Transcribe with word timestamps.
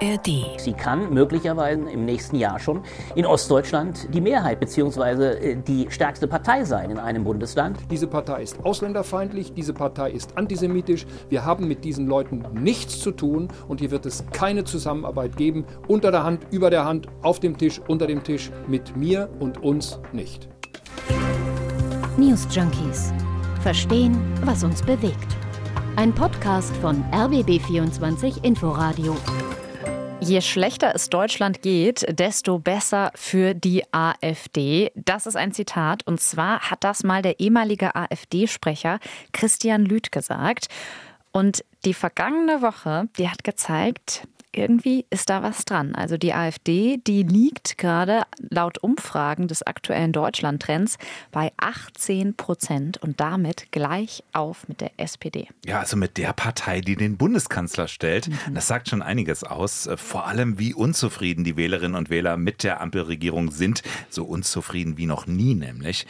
ARD. 0.00 0.60
Sie 0.60 0.72
kann 0.72 1.12
möglicherweise 1.12 1.90
im 1.90 2.04
nächsten 2.04 2.36
Jahr 2.36 2.58
schon 2.58 2.82
in 3.14 3.26
Ostdeutschland 3.26 4.08
die 4.12 4.20
Mehrheit 4.20 4.60
bzw. 4.60 5.56
die 5.56 5.86
stärkste 5.90 6.26
Partei 6.26 6.64
sein 6.64 6.90
in 6.90 6.98
einem 6.98 7.24
Bundesland. 7.24 7.78
Diese 7.90 8.06
Partei 8.06 8.42
ist 8.42 8.64
ausländerfeindlich, 8.64 9.52
diese 9.54 9.72
Partei 9.72 10.10
ist 10.10 10.36
antisemitisch. 10.36 11.06
Wir 11.28 11.44
haben 11.44 11.68
mit 11.68 11.84
diesen 11.84 12.06
Leuten 12.06 12.44
nichts 12.54 13.00
zu 13.00 13.10
tun 13.10 13.48
und 13.66 13.80
hier 13.80 13.90
wird 13.90 14.06
es 14.06 14.24
keine 14.32 14.64
Zusammenarbeit 14.64 15.36
geben, 15.36 15.64
unter 15.86 16.10
der 16.10 16.24
Hand, 16.24 16.46
über 16.50 16.70
der 16.70 16.84
Hand, 16.84 17.08
auf 17.22 17.40
dem 17.40 17.56
Tisch, 17.58 17.80
unter 17.88 18.06
dem 18.06 18.22
Tisch, 18.22 18.50
mit 18.66 18.96
mir 18.96 19.28
und 19.40 19.62
uns 19.62 20.00
nicht. 20.12 20.48
News 22.16 22.46
Junkies. 22.50 23.12
Verstehen, 23.62 24.16
was 24.44 24.62
uns 24.64 24.82
bewegt. 24.82 25.36
Ein 25.96 26.14
Podcast 26.14 26.76
von 26.76 27.02
RBB24 27.12 28.44
Inforadio. 28.44 29.16
Je 30.20 30.40
schlechter 30.40 30.94
es 30.94 31.10
Deutschland 31.10 31.62
geht, 31.62 32.04
desto 32.18 32.58
besser 32.58 33.12
für 33.14 33.54
die 33.54 33.84
AfD. 33.92 34.90
Das 34.96 35.26
ist 35.26 35.36
ein 35.36 35.52
Zitat. 35.52 36.06
Und 36.06 36.20
zwar 36.20 36.70
hat 36.70 36.82
das 36.82 37.04
mal 37.04 37.22
der 37.22 37.38
ehemalige 37.38 37.94
AfD-Sprecher 37.94 38.98
Christian 39.32 39.84
Lüth 39.84 40.10
gesagt. 40.10 40.66
Und 41.30 41.64
die 41.84 41.94
vergangene 41.94 42.62
Woche, 42.62 43.08
die 43.16 43.28
hat 43.28 43.44
gezeigt, 43.44 44.26
irgendwie 44.52 45.06
ist 45.10 45.30
da 45.30 45.42
was 45.42 45.64
dran. 45.64 45.94
Also 45.94 46.16
die 46.16 46.32
AfD, 46.32 46.98
die 47.06 47.22
liegt 47.22 47.78
gerade 47.78 48.22
laut 48.50 48.78
Umfragen 48.78 49.48
des 49.48 49.62
aktuellen 49.62 50.12
Deutschland-Trends 50.12 50.96
bei 51.30 51.52
18 51.58 52.34
Prozent 52.34 52.98
und 52.98 53.20
damit 53.20 53.70
gleich 53.72 54.22
auf 54.32 54.66
mit 54.68 54.80
der 54.80 54.92
SPD. 54.96 55.48
Ja, 55.64 55.80
also 55.80 55.96
mit 55.96 56.16
der 56.16 56.32
Partei, 56.32 56.80
die 56.80 56.96
den 56.96 57.16
Bundeskanzler 57.16 57.88
stellt. 57.88 58.28
Mhm. 58.28 58.54
Das 58.54 58.66
sagt 58.66 58.88
schon 58.88 59.02
einiges 59.02 59.44
aus. 59.44 59.88
Vor 59.96 60.26
allem, 60.26 60.58
wie 60.58 60.74
unzufrieden 60.74 61.44
die 61.44 61.56
Wählerinnen 61.56 61.96
und 61.96 62.10
Wähler 62.10 62.36
mit 62.36 62.64
der 62.64 62.80
Ampelregierung 62.80 63.50
sind. 63.50 63.82
So 64.08 64.24
unzufrieden 64.24 64.96
wie 64.96 65.06
noch 65.06 65.26
nie 65.26 65.54
nämlich. 65.54 66.06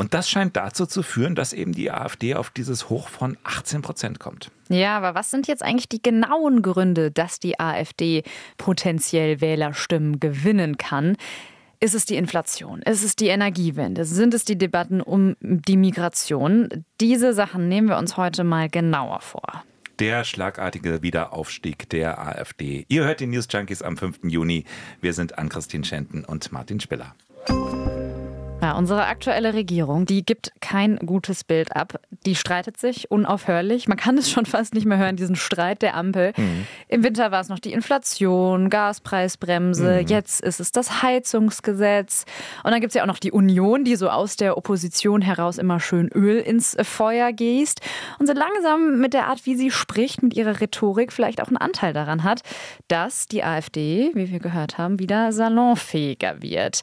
Und 0.00 0.14
das 0.14 0.30
scheint 0.30 0.56
dazu 0.56 0.86
zu 0.86 1.02
führen, 1.02 1.34
dass 1.34 1.52
eben 1.52 1.72
die 1.72 1.90
AfD 1.90 2.34
auf 2.34 2.48
dieses 2.48 2.88
Hoch 2.88 3.10
von 3.10 3.36
18 3.44 3.82
Prozent 3.82 4.18
kommt. 4.18 4.50
Ja, 4.70 4.96
aber 4.96 5.14
was 5.14 5.30
sind 5.30 5.46
jetzt 5.46 5.62
eigentlich 5.62 5.90
die 5.90 6.00
genauen 6.00 6.62
Gründe, 6.62 7.10
dass 7.10 7.38
die 7.38 7.60
AfD 7.60 8.22
potenziell 8.56 9.42
Wählerstimmen 9.42 10.18
gewinnen 10.18 10.78
kann? 10.78 11.18
Ist 11.80 11.94
es 11.94 12.06
die 12.06 12.16
Inflation? 12.16 12.80
Ist 12.80 13.04
es 13.04 13.14
die 13.14 13.26
Energiewende? 13.26 14.06
Sind 14.06 14.32
es 14.32 14.46
die 14.46 14.56
Debatten 14.56 15.02
um 15.02 15.36
die 15.42 15.76
Migration? 15.76 16.86
Diese 17.02 17.34
Sachen 17.34 17.68
nehmen 17.68 17.90
wir 17.90 17.98
uns 17.98 18.16
heute 18.16 18.42
mal 18.42 18.70
genauer 18.70 19.20
vor 19.20 19.64
der 19.98 20.24
schlagartige 20.24 21.02
Wiederaufstieg 21.02 21.90
der 21.90 22.18
AfD. 22.18 22.86
Ihr 22.88 23.04
hört 23.04 23.20
die 23.20 23.26
News 23.26 23.48
Junkies 23.50 23.82
am 23.82 23.98
5. 23.98 24.20
Juni. 24.22 24.64
Wir 25.02 25.12
sind 25.12 25.36
Ann-Christine 25.36 25.84
Schenten 25.84 26.24
und 26.24 26.52
Martin 26.52 26.80
Spiller. 26.80 27.14
Ja, 28.62 28.72
unsere 28.72 29.06
aktuelle 29.06 29.54
Regierung, 29.54 30.04
die 30.04 30.22
gibt 30.22 30.52
kein 30.60 30.96
gutes 30.98 31.44
Bild 31.44 31.74
ab. 31.74 31.98
Die 32.26 32.34
streitet 32.34 32.76
sich 32.76 33.10
unaufhörlich. 33.10 33.88
Man 33.88 33.96
kann 33.96 34.18
es 34.18 34.30
schon 34.30 34.44
fast 34.44 34.74
nicht 34.74 34.84
mehr 34.84 34.98
hören, 34.98 35.16
diesen 35.16 35.34
Streit 35.34 35.80
der 35.80 35.96
Ampel. 35.96 36.34
Mhm. 36.36 36.66
Im 36.88 37.02
Winter 37.02 37.30
war 37.30 37.40
es 37.40 37.48
noch 37.48 37.58
die 37.58 37.72
Inflation, 37.72 38.68
Gaspreisbremse, 38.68 40.00
mhm. 40.02 40.08
jetzt 40.08 40.42
ist 40.42 40.60
es 40.60 40.72
das 40.72 41.02
Heizungsgesetz. 41.02 42.26
Und 42.62 42.72
dann 42.72 42.80
gibt 42.80 42.90
es 42.90 42.94
ja 42.94 43.02
auch 43.02 43.06
noch 43.06 43.18
die 43.18 43.32
Union, 43.32 43.84
die 43.84 43.96
so 43.96 44.10
aus 44.10 44.36
der 44.36 44.58
Opposition 44.58 45.22
heraus 45.22 45.56
immer 45.56 45.80
schön 45.80 46.08
Öl 46.08 46.36
ins 46.38 46.76
Feuer 46.82 47.32
gießt. 47.32 47.80
Und 48.18 48.26
so 48.26 48.34
langsam 48.34 49.00
mit 49.00 49.14
der 49.14 49.28
Art, 49.28 49.46
wie 49.46 49.54
sie 49.54 49.70
spricht, 49.70 50.22
mit 50.22 50.34
ihrer 50.34 50.60
Rhetorik 50.60 51.14
vielleicht 51.14 51.40
auch 51.40 51.48
einen 51.48 51.56
Anteil 51.56 51.94
daran 51.94 52.24
hat, 52.24 52.42
dass 52.88 53.26
die 53.26 53.42
AfD, 53.42 54.10
wie 54.12 54.30
wir 54.30 54.38
gehört 54.38 54.76
haben, 54.76 54.98
wieder 54.98 55.32
salonfähiger 55.32 56.42
wird 56.42 56.82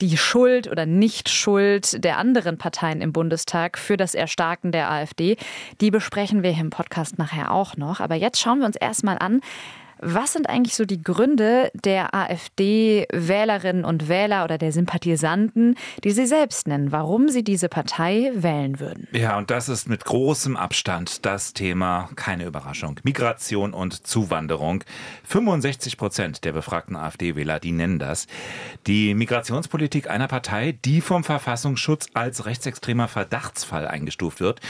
die 0.00 0.16
Schuld 0.16 0.68
oder 0.68 0.86
Nicht-Schuld 0.86 2.02
der 2.04 2.18
anderen 2.18 2.58
Parteien 2.58 3.00
im 3.00 3.12
Bundestag 3.12 3.78
für 3.78 3.96
das 3.96 4.14
Erstarken 4.14 4.72
der 4.72 4.90
AfD. 4.90 5.36
Die 5.80 5.90
besprechen 5.90 6.42
wir 6.42 6.50
im 6.52 6.70
Podcast 6.70 7.18
nachher 7.18 7.52
auch 7.52 7.76
noch. 7.76 8.00
Aber 8.00 8.14
jetzt 8.14 8.40
schauen 8.40 8.58
wir 8.58 8.66
uns 8.66 8.76
erstmal 8.76 9.18
an, 9.18 9.40
was 10.04 10.34
sind 10.34 10.48
eigentlich 10.48 10.74
so 10.74 10.84
die 10.84 11.02
Gründe 11.02 11.70
der 11.74 12.14
AfD-Wählerinnen 12.14 13.84
und 13.84 14.08
Wähler 14.08 14.44
oder 14.44 14.58
der 14.58 14.70
Sympathisanten, 14.70 15.76
die 16.04 16.10
Sie 16.10 16.26
selbst 16.26 16.68
nennen, 16.68 16.92
warum 16.92 17.28
Sie 17.28 17.42
diese 17.42 17.68
Partei 17.68 18.30
wählen 18.34 18.80
würden? 18.80 19.08
Ja, 19.12 19.38
und 19.38 19.50
das 19.50 19.68
ist 19.68 19.88
mit 19.88 20.04
großem 20.04 20.56
Abstand 20.56 21.24
das 21.24 21.54
Thema, 21.54 22.10
keine 22.16 22.44
Überraschung, 22.44 23.00
Migration 23.02 23.72
und 23.72 24.06
Zuwanderung. 24.06 24.84
65 25.24 25.96
Prozent 25.96 26.44
der 26.44 26.52
befragten 26.52 26.96
AfD-Wähler, 26.96 27.58
die 27.58 27.72
nennen 27.72 27.98
das. 27.98 28.26
Die 28.86 29.14
Migrationspolitik 29.14 30.10
einer 30.10 30.28
Partei, 30.28 30.78
die 30.84 31.00
vom 31.00 31.24
Verfassungsschutz 31.24 32.08
als 32.12 32.44
rechtsextremer 32.44 33.08
Verdachtsfall 33.08 33.88
eingestuft 33.88 34.40
wird, 34.40 34.60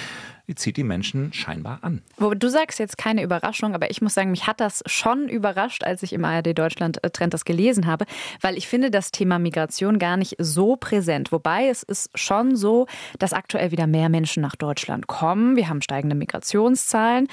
zieht 0.53 0.77
die 0.77 0.85
Menschen 0.85 1.33
scheinbar 1.33 1.79
an. 1.83 2.03
Du 2.19 2.49
sagst 2.49 2.79
jetzt 2.79 2.99
keine 2.99 3.23
Überraschung, 3.23 3.75
aber 3.75 3.91
ich 3.91 4.03
muss 4.03 4.15
sagen, 4.15 4.31
mich 4.31 4.47
hat 4.47 4.61
das 4.61 4.83
schon 4.87 5.29
überrascht, 5.29 5.85
als 5.85 6.03
ich 6.03 6.13
im 6.13 6.25
ARD 6.25 6.57
Deutschland 6.59 7.03
äh, 7.03 7.11
Trend 7.11 7.33
das 7.33 7.45
gelesen 7.45 7.87
habe, 7.87 8.05
weil 8.41 8.59
ich 8.59 8.69
finde 8.69 8.91
das 8.91 9.11
Thema 9.11 9.39
Migration 9.39 9.99
gar 9.99 10.17
nicht 10.17 10.37
so 10.39 10.77
präsent. 10.77 11.33
Wobei 11.33 11.69
es 11.69 11.83
ist 11.83 12.11
schon 12.15 12.57
so, 12.57 12.87
dass 13.19 13.33
aktuell 13.33 13.71
wieder 13.71 13.87
mehr 13.87 14.11
Menschen 14.11 14.43
nach 14.43 14.57
Deutschland 14.57 15.07
kommen. 15.07 15.57
Wir 15.57 15.69
haben 15.69 15.81
steigende 15.81 16.15
Migrationszahlen. 16.15 17.29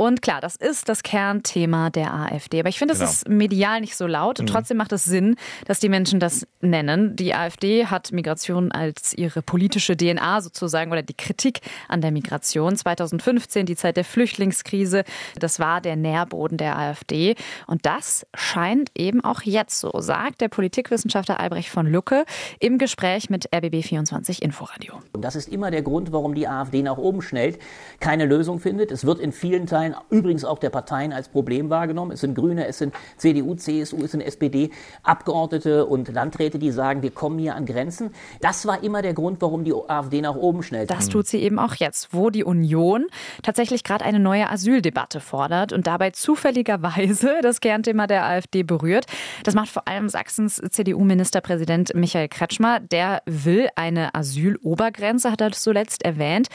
Und 0.00 0.22
klar, 0.22 0.40
das 0.40 0.56
ist 0.56 0.88
das 0.88 1.02
Kernthema 1.02 1.90
der 1.90 2.14
AfD. 2.14 2.60
Aber 2.60 2.70
ich 2.70 2.78
finde, 2.78 2.94
es 2.94 3.00
genau. 3.00 3.10
ist 3.10 3.28
medial 3.28 3.82
nicht 3.82 3.94
so 3.94 4.06
laut 4.06 4.40
und 4.40 4.48
mhm. 4.48 4.52
trotzdem 4.54 4.78
macht 4.78 4.92
es 4.92 5.04
Sinn, 5.04 5.36
dass 5.66 5.78
die 5.78 5.90
Menschen 5.90 6.20
das 6.20 6.46
nennen. 6.62 7.16
Die 7.16 7.34
AfD 7.34 7.84
hat 7.84 8.10
Migration 8.10 8.72
als 8.72 9.12
ihre 9.12 9.42
politische 9.42 9.98
DNA 9.98 10.40
sozusagen 10.40 10.90
oder 10.90 11.02
die 11.02 11.12
Kritik 11.12 11.60
an 11.86 12.00
der 12.00 12.12
Migration. 12.12 12.76
2015, 12.76 13.66
die 13.66 13.76
Zeit 13.76 13.98
der 13.98 14.06
Flüchtlingskrise, 14.06 15.04
das 15.38 15.60
war 15.60 15.82
der 15.82 15.96
Nährboden 15.96 16.56
der 16.56 16.78
AfD. 16.78 17.34
Und 17.66 17.84
das 17.84 18.26
scheint 18.34 18.90
eben 18.96 19.22
auch 19.22 19.42
jetzt 19.42 19.80
so, 19.80 19.92
sagt 20.00 20.40
der 20.40 20.48
Politikwissenschaftler 20.48 21.40
Albrecht 21.40 21.68
von 21.68 21.86
Lucke 21.86 22.24
im 22.58 22.78
Gespräch 22.78 23.28
mit 23.28 23.50
RBB24 23.50 24.40
Inforadio. 24.40 24.94
Und 25.12 25.26
das 25.26 25.36
ist 25.36 25.50
immer 25.50 25.70
der 25.70 25.82
Grund, 25.82 26.10
warum 26.10 26.34
die 26.34 26.48
AfD 26.48 26.80
nach 26.80 26.96
oben 26.96 27.20
schnellt, 27.20 27.58
keine 28.00 28.24
Lösung 28.24 28.60
findet. 28.60 28.90
Es 28.90 29.04
wird 29.04 29.20
in 29.20 29.32
vielen 29.32 29.66
Teilen 29.66 29.89
Parteien, 29.90 30.04
übrigens 30.10 30.44
auch 30.44 30.58
der 30.58 30.70
Parteien 30.70 31.12
als 31.12 31.28
Problem 31.28 31.70
wahrgenommen. 31.70 32.12
Es 32.12 32.20
sind 32.20 32.34
Grüne, 32.34 32.66
es 32.66 32.78
sind 32.78 32.94
CDU, 33.16 33.54
CSU, 33.54 34.02
es 34.04 34.12
sind 34.12 34.20
SPD, 34.20 34.70
Abgeordnete 35.02 35.86
und 35.86 36.08
Landräte, 36.08 36.58
die 36.58 36.70
sagen, 36.70 37.02
wir 37.02 37.10
kommen 37.10 37.38
hier 37.38 37.54
an 37.54 37.66
Grenzen. 37.66 38.10
Das 38.40 38.66
war 38.66 38.82
immer 38.82 39.02
der 39.02 39.14
Grund, 39.14 39.40
warum 39.40 39.64
die 39.64 39.72
AfD 39.72 40.20
nach 40.20 40.34
oben 40.34 40.62
schnellt. 40.62 40.90
Das 40.90 41.08
tut 41.08 41.26
sie 41.26 41.38
eben 41.38 41.58
auch 41.58 41.74
jetzt, 41.74 42.12
wo 42.12 42.30
die 42.30 42.44
Union 42.44 43.06
tatsächlich 43.42 43.84
gerade 43.84 44.04
eine 44.04 44.18
neue 44.18 44.48
Asyldebatte 44.48 45.20
fordert 45.20 45.72
und 45.72 45.86
dabei 45.86 46.10
zufälligerweise 46.10 47.38
das 47.42 47.60
Kernthema 47.60 48.06
der 48.06 48.24
AfD 48.26 48.62
berührt. 48.62 49.06
Das 49.44 49.54
macht 49.54 49.68
vor 49.68 49.86
allem 49.88 50.08
Sachsens 50.08 50.60
CDU-Ministerpräsident 50.70 51.94
Michael 51.94 52.28
Kretschmer. 52.28 52.80
Der 52.80 53.22
will 53.26 53.68
eine 53.76 54.14
Asylobergrenze, 54.14 55.30
hat 55.30 55.40
er 55.40 55.52
zuletzt 55.52 56.04
erwähnt. 56.04 56.48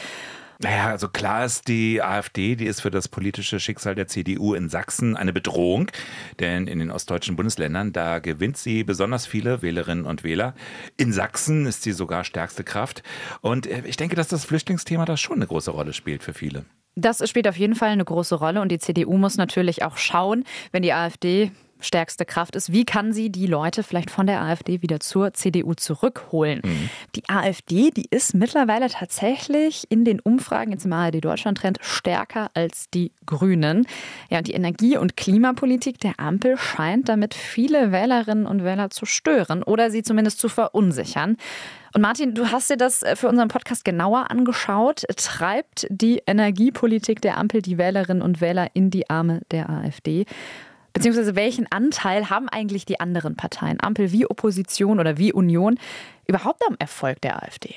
Naja, 0.60 0.88
also 0.88 1.10
klar 1.10 1.46
ist 1.46 1.68
die 1.68 2.02
AfD, 2.02 2.56
die 2.56 2.66
ist 2.66 2.82
für 2.82 2.92
das 2.92 3.08
politische 3.08 3.60
Schicksal 3.60 3.96
der 3.96 4.08
CDU 4.08 4.54
in 4.54 4.70
Sachsen 4.70 5.18
eine 5.18 5.34
Bedrohung, 5.34 5.92
denn 6.40 6.68
in 6.68 6.80
den 6.80 6.92
ostdeutschen 6.92 7.36
Bundesländern, 7.36 7.92
da 7.92 8.20
gewinnt 8.20 8.58
sie 8.58 8.84
besonders 8.84 9.26
viele 9.26 9.62
Wählerinnen 9.62 10.06
und 10.06 10.24
Wähler. 10.24 10.56
In 10.98 11.12
Sachsen 11.12 11.66
ist 11.66 11.84
sie 11.84 11.92
sogar 11.92 12.24
stärkste 12.24 12.64
Kraft 12.64 13.04
und 13.42 13.68
äh, 13.68 13.84
ich 13.86 13.98
denke, 13.98 14.16
dass 14.16 14.28
das 14.30 14.46
Flüchtlingsthema 14.46 15.06
da 15.06 15.18
schon 15.18 15.38
eine 15.38 15.48
große 15.48 15.72
Rolle 15.72 15.94
spielt 15.94 16.24
für 16.24 16.34
viele. 16.34 16.66
Das 16.96 17.28
spielt 17.30 17.48
auf 17.48 17.58
jeden 17.58 17.76
Fall 17.76 17.90
eine 17.90 18.06
große 18.06 18.36
Rolle 18.36 18.62
und 18.62 18.70
die 18.70 18.80
CDU 18.80 19.18
muss 19.18 19.36
natürlich 19.36 19.84
auch 19.84 19.98
schauen, 19.98 20.46
wenn 20.72 20.82
die 20.82 20.94
AfD 20.94 21.52
stärkste 21.86 22.26
Kraft 22.26 22.56
ist. 22.56 22.72
Wie 22.72 22.86
kann 22.86 23.14
sie 23.14 23.32
die 23.32 23.48
Leute 23.48 23.84
vielleicht 23.84 24.12
von 24.12 24.28
der 24.28 24.42
AfD 24.42 24.82
wieder 24.82 25.00
zur 25.00 25.34
CDU 25.34 25.74
zurückholen? 25.74 26.62
Mhm. 26.64 26.90
Die 27.16 27.24
AfD, 27.30 27.92
die 27.92 28.08
ist 28.10 28.34
mittlerweile 28.34 28.90
tatsächlich 28.90 29.86
in 29.90 30.06
den 30.06 30.20
Umfragen 30.20 30.72
jetzt 30.72 30.86
im 30.86 30.94
ARD 30.94 31.24
Deutschland 31.24 31.60
Trend 31.60 31.80
stärker 31.82 32.50
als 32.54 32.90
die 32.90 33.12
Grünen. 33.26 33.88
Ja, 34.30 34.40
und 34.40 34.48
die 34.48 34.54
Energie- 34.54 34.98
und 34.98 35.18
Klimapolitik 35.18 36.00
der 36.00 36.20
Ampel 36.20 36.58
scheint 36.58 37.10
damit 37.10 37.34
viele 37.34 37.92
Wählerinnen 37.92 38.46
und 38.46 38.64
Wähler 38.64 38.90
zu 38.90 39.06
stören 39.06 39.64
oder 39.64 39.92
sie 39.92 40.04
zumindest 40.04 40.40
zu 40.40 40.50
verunsichern. 40.50 41.38
Und 41.96 42.02
Martin, 42.02 42.34
du 42.34 42.52
hast 42.52 42.70
dir 42.70 42.76
das 42.76 43.06
für 43.16 43.30
unseren 43.30 43.48
Podcast 43.48 43.86
genauer 43.86 44.30
angeschaut. 44.30 45.04
Treibt 45.16 45.88
die 45.90 46.22
Energiepolitik 46.28 47.22
der 47.22 47.38
Ampel 47.38 47.62
die 47.62 47.78
Wählerinnen 47.78 48.22
und 48.22 48.42
Wähler 48.42 48.68
in 48.74 48.90
die 48.90 49.10
Arme 49.10 49.42
der 49.52 49.70
AfD? 49.70 50.26
Beziehungsweise 50.96 51.36
welchen 51.36 51.70
Anteil 51.74 52.30
haben 52.30 52.48
eigentlich 52.48 52.86
die 52.86 53.02
anderen 53.02 53.36
Parteien, 53.36 53.78
Ampel 53.82 54.14
wie 54.14 54.26
Opposition 54.26 55.02
oder 55.02 55.18
wie 55.18 55.34
Union, 55.34 55.78
überhaupt 56.26 56.62
am 56.70 56.78
Erfolg 56.80 57.20
der 57.20 57.44
AfD? 57.44 57.76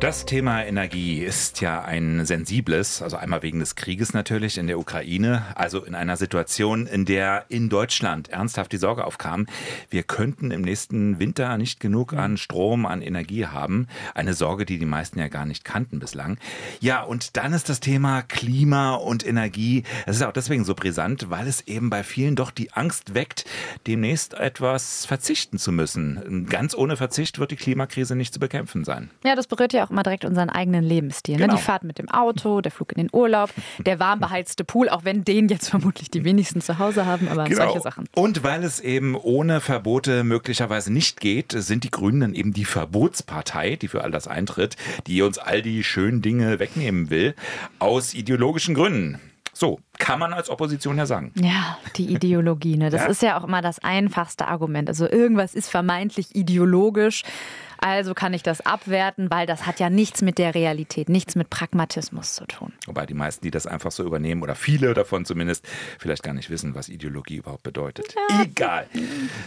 Das 0.00 0.24
Thema 0.24 0.64
Energie 0.64 1.18
ist 1.24 1.60
ja 1.60 1.82
ein 1.82 2.24
sensibles, 2.24 3.02
also 3.02 3.16
einmal 3.16 3.42
wegen 3.42 3.58
des 3.58 3.74
Krieges 3.74 4.14
natürlich 4.14 4.56
in 4.56 4.68
der 4.68 4.78
Ukraine, 4.78 5.42
also 5.56 5.84
in 5.84 5.96
einer 5.96 6.16
Situation, 6.16 6.86
in 6.86 7.04
der 7.04 7.46
in 7.48 7.68
Deutschland 7.68 8.28
ernsthaft 8.28 8.70
die 8.70 8.76
Sorge 8.76 9.04
aufkam, 9.04 9.46
wir 9.90 10.04
könnten 10.04 10.52
im 10.52 10.62
nächsten 10.62 11.18
Winter 11.18 11.58
nicht 11.58 11.80
genug 11.80 12.12
an 12.12 12.36
Strom, 12.36 12.86
an 12.86 13.02
Energie 13.02 13.46
haben. 13.46 13.88
Eine 14.14 14.34
Sorge, 14.34 14.64
die 14.66 14.78
die 14.78 14.86
meisten 14.86 15.18
ja 15.18 15.26
gar 15.26 15.46
nicht 15.46 15.64
kannten 15.64 15.98
bislang. 15.98 16.38
Ja, 16.78 17.02
und 17.02 17.36
dann 17.36 17.52
ist 17.52 17.68
das 17.68 17.80
Thema 17.80 18.22
Klima 18.22 18.94
und 18.94 19.26
Energie. 19.26 19.82
Es 20.06 20.14
ist 20.14 20.22
auch 20.22 20.32
deswegen 20.32 20.64
so 20.64 20.76
brisant, 20.76 21.28
weil 21.28 21.48
es 21.48 21.66
eben 21.66 21.90
bei 21.90 22.04
vielen 22.04 22.36
doch 22.36 22.52
die 22.52 22.72
Angst 22.72 23.14
weckt, 23.14 23.46
demnächst 23.88 24.34
etwas 24.34 25.06
verzichten 25.06 25.58
zu 25.58 25.72
müssen. 25.72 26.46
Ganz 26.48 26.76
ohne 26.76 26.96
Verzicht 26.96 27.40
wird 27.40 27.50
die 27.50 27.56
Klimakrise 27.56 28.14
nicht 28.14 28.32
zu 28.32 28.38
bekämpfen 28.38 28.84
sein. 28.84 29.10
Ja, 29.24 29.34
das 29.34 29.48
berührt 29.48 29.72
ja 29.72 29.87
auch 29.87 29.87
immer 29.90 30.02
direkt 30.02 30.24
unseren 30.24 30.50
eigenen 30.50 30.84
Lebensstil. 30.84 31.36
Ne? 31.36 31.42
Genau. 31.42 31.56
Die 31.56 31.62
Fahrt 31.62 31.84
mit 31.84 31.98
dem 31.98 32.08
Auto, 32.08 32.60
der 32.60 32.72
Flug 32.72 32.92
in 32.92 32.98
den 32.98 33.08
Urlaub, 33.12 33.50
der 33.78 33.98
warm 33.98 34.20
beheizte 34.20 34.64
Pool, 34.64 34.88
auch 34.88 35.04
wenn 35.04 35.24
den 35.24 35.48
jetzt 35.48 35.68
vermutlich 35.70 36.10
die 36.10 36.24
wenigsten 36.24 36.60
zu 36.60 36.78
Hause 36.78 37.06
haben, 37.06 37.28
aber 37.28 37.46
solche 37.46 37.80
Sachen. 37.80 38.08
Genau. 38.12 38.24
Und 38.24 38.42
weil 38.42 38.64
es 38.64 38.80
eben 38.80 39.14
ohne 39.16 39.60
Verbote 39.60 40.24
möglicherweise 40.24 40.92
nicht 40.92 41.20
geht, 41.20 41.52
sind 41.52 41.84
die 41.84 41.90
Grünen 41.90 42.20
dann 42.20 42.34
eben 42.34 42.52
die 42.52 42.64
Verbotspartei, 42.64 43.76
die 43.76 43.88
für 43.88 44.02
all 44.02 44.10
das 44.10 44.28
eintritt, 44.28 44.76
die 45.06 45.22
uns 45.22 45.38
all 45.38 45.62
die 45.62 45.84
schönen 45.84 46.22
Dinge 46.22 46.58
wegnehmen 46.58 47.10
will, 47.10 47.34
aus 47.78 48.14
ideologischen 48.14 48.74
Gründen. 48.74 49.20
So, 49.52 49.80
kann 49.98 50.18
man 50.18 50.32
als 50.32 50.48
Opposition 50.50 50.96
ja 50.98 51.06
sagen. 51.06 51.32
Ja, 51.36 51.78
die 51.96 52.12
Ideologie, 52.12 52.76
ne? 52.76 52.90
Das 52.90 53.02
Ja. 53.02 53.06
ist 53.08 53.22
ja 53.22 53.38
auch 53.38 53.44
immer 53.44 53.62
das 53.62 53.78
einfachste 53.80 54.48
Argument. 54.48 54.88
Also 54.88 55.08
irgendwas 55.08 55.54
ist 55.54 55.68
vermeintlich 55.70 56.34
ideologisch. 56.34 57.22
Also 57.80 58.12
kann 58.12 58.34
ich 58.34 58.42
das 58.42 58.60
abwerten, 58.66 59.30
weil 59.30 59.46
das 59.46 59.64
hat 59.64 59.78
ja 59.78 59.88
nichts 59.88 60.20
mit 60.20 60.38
der 60.38 60.52
Realität, 60.56 61.08
nichts 61.08 61.36
mit 61.36 61.48
Pragmatismus 61.48 62.34
zu 62.34 62.44
tun. 62.44 62.72
Wobei 62.86 63.06
die 63.06 63.14
meisten, 63.14 63.44
die 63.44 63.52
das 63.52 63.68
einfach 63.68 63.92
so 63.92 64.02
übernehmen, 64.04 64.42
oder 64.42 64.56
viele 64.56 64.94
davon 64.94 65.24
zumindest, 65.24 65.64
vielleicht 65.96 66.24
gar 66.24 66.34
nicht 66.34 66.50
wissen, 66.50 66.74
was 66.74 66.88
Ideologie 66.88 67.36
überhaupt 67.36 67.62
bedeutet. 67.62 68.16
Egal. 68.42 68.88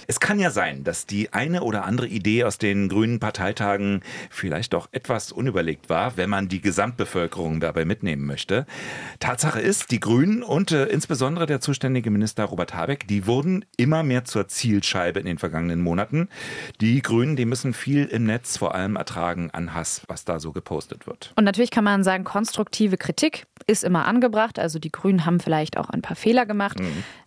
Es 0.08 0.22
kann 0.22 0.40
ja 0.40 0.50
sein, 0.50 0.86
dass 0.86 1.06
die 1.06 1.34
eine 1.34 1.62
oder 1.64 1.84
andere 1.84 2.08
Idee 2.08 2.46
aus 2.46 2.58
den 2.58 2.88
grünen 2.88 3.20
Parteitagen 3.20 4.02
vielleicht 4.30 4.72
doch 4.72 4.88
etwas 4.94 5.34
unüberlegt 5.34 5.90
war, 5.90 6.16
wenn 6.16 6.30
man 6.30 6.48
die 6.48 6.62
Gesamtbevölkerung 6.62 7.60
dabei 7.60 7.84
mitnehmen 7.84 8.26
möchte. 8.26 8.66
Tatsache 9.20 9.60
ist, 9.60 9.92
die 9.92 10.00
Grünen 10.00 10.41
und 10.44 10.72
äh, 10.72 10.86
insbesondere 10.86 11.46
der 11.46 11.62
zuständige 11.62 12.12
Minister 12.12 12.46
Robert 12.46 12.74
Habeck, 12.74 13.08
die 13.08 13.26
wurden 13.26 13.66
immer 13.78 14.04
mehr 14.04 14.26
zur 14.26 14.48
Zielscheibe 14.48 15.20
in 15.20 15.26
den 15.26 15.38
vergangenen 15.38 15.82
Monaten. 15.82 16.30
Die 16.80 17.02
Grünen, 17.02 17.36
die 17.36 17.46
müssen 17.46 17.74
viel 17.74 18.06
im 18.06 18.26
Netz 18.26 18.58
vor 18.58 18.76
allem 18.76 18.96
ertragen 18.96 19.52
an 19.52 19.74
Hass, 19.74 20.02
was 20.08 20.26
da 20.26 20.40
so 20.40 20.52
gepostet 20.52 21.08
wird. 21.08 21.34
Und 21.36 21.44
natürlich 21.44 21.72
kann 21.72 21.84
man 21.84 22.04
sagen, 22.04 22.24
konstruktive 22.24 22.98
Kritik 22.98 23.46
ist 23.68 23.84
immer 23.84 24.06
angebracht. 24.06 24.60
Also 24.60 24.80
die 24.80 24.92
Grünen 24.92 25.26
haben 25.26 25.40
vielleicht 25.40 25.78
auch 25.78 25.90
ein 25.90 26.02
paar 26.02 26.16
Fehler 26.16 26.46
gemacht, 26.46 26.78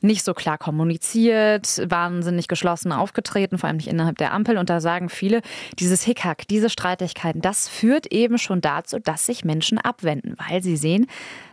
nicht 0.01 0.25
so 0.25 0.35
klar 0.35 0.59
kommuniziert, 0.59 1.83
wahnsinnig 1.89 2.49
geschlossen 2.49 2.93
aufgetreten, 2.93 3.59
vor 3.59 3.69
allem 3.69 3.77
nicht 3.77 3.89
innerhalb 3.89 4.19
der 4.19 4.33
Ampel. 4.33 4.59
Und 4.59 4.71
da 4.71 4.81
sagen 4.81 5.09
viele, 5.09 5.43
dieses 5.79 6.03
Hickhack, 6.03 6.49
diese 6.49 6.71
Streitigkeiten, 6.71 7.41
das 7.41 7.69
führt 7.69 8.07
eben 8.09 8.39
schon 8.39 8.61
dazu, 8.61 8.99
dass 8.99 9.27
sich 9.27 9.45
Menschen 9.45 9.79
abwenden, 9.79 10.37
weil 10.49 10.63
sie 10.63 10.77
sehen, 10.77 11.07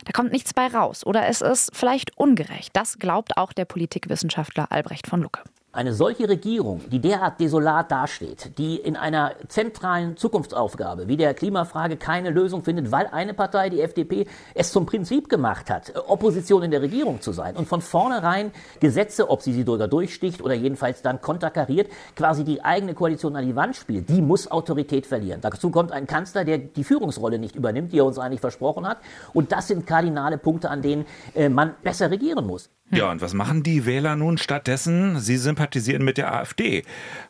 da 0.04 0.12
kommt 0.12 0.32
nichts 0.32 0.52
bei 0.52 0.66
raus 0.66 1.06
oder 1.06 1.26
es 1.28 1.40
ist 1.40 1.51
vielleicht 1.72 2.16
ungerecht. 2.16 2.70
Das 2.74 2.98
glaubt 2.98 3.36
auch 3.36 3.52
der 3.52 3.64
Politikwissenschaftler 3.64 4.70
Albrecht 4.70 5.06
von 5.06 5.22
Lucke. 5.22 5.42
Eine 5.74 5.94
solche 5.94 6.28
Regierung, 6.28 6.82
die 6.90 7.00
derart 7.00 7.40
desolat 7.40 7.90
dasteht, 7.90 8.58
die 8.58 8.76
in 8.76 8.94
einer 8.94 9.32
zentralen 9.48 10.18
Zukunftsaufgabe 10.18 11.08
wie 11.08 11.16
der 11.16 11.32
Klimafrage 11.32 11.96
keine 11.96 12.28
Lösung 12.28 12.62
findet, 12.62 12.92
weil 12.92 13.06
eine 13.06 13.32
Partei, 13.32 13.70
die 13.70 13.80
FDP, 13.80 14.26
es 14.52 14.70
zum 14.70 14.84
Prinzip 14.84 15.30
gemacht 15.30 15.70
hat, 15.70 15.94
Opposition 16.08 16.62
in 16.62 16.72
der 16.72 16.82
Regierung 16.82 17.22
zu 17.22 17.32
sein 17.32 17.56
und 17.56 17.68
von 17.68 17.80
vornherein 17.80 18.50
Gesetze, 18.80 19.30
ob 19.30 19.40
sie 19.40 19.54
sie 19.54 19.62
sogar 19.62 19.88
durchsticht 19.88 20.42
oder 20.42 20.52
jedenfalls 20.52 21.00
dann 21.00 21.22
konterkariert, 21.22 21.90
quasi 22.16 22.44
die 22.44 22.62
eigene 22.62 22.92
Koalition 22.92 23.34
an 23.34 23.46
die 23.46 23.56
Wand 23.56 23.74
spielt, 23.74 24.10
die 24.10 24.20
muss 24.20 24.50
Autorität 24.50 25.06
verlieren. 25.06 25.40
Dazu 25.40 25.70
kommt 25.70 25.90
ein 25.90 26.06
Kanzler, 26.06 26.44
der 26.44 26.58
die 26.58 26.84
Führungsrolle 26.84 27.38
nicht 27.38 27.56
übernimmt, 27.56 27.94
die 27.94 27.98
er 28.00 28.04
uns 28.04 28.18
eigentlich 28.18 28.42
versprochen 28.42 28.86
hat. 28.86 28.98
Und 29.32 29.52
das 29.52 29.68
sind 29.68 29.86
kardinale 29.86 30.36
Punkte, 30.36 30.68
an 30.68 30.82
denen 30.82 31.06
äh, 31.34 31.48
man 31.48 31.76
besser 31.82 32.10
regieren 32.10 32.46
muss. 32.46 32.68
Ja, 32.94 33.10
und 33.10 33.22
was 33.22 33.32
machen 33.32 33.62
die 33.62 33.86
Wähler 33.86 34.16
nun 34.16 34.36
stattdessen? 34.36 35.18
Sie 35.18 35.38
sympathisieren 35.38 36.04
mit 36.04 36.18
der 36.18 36.34
AfD. 36.34 36.82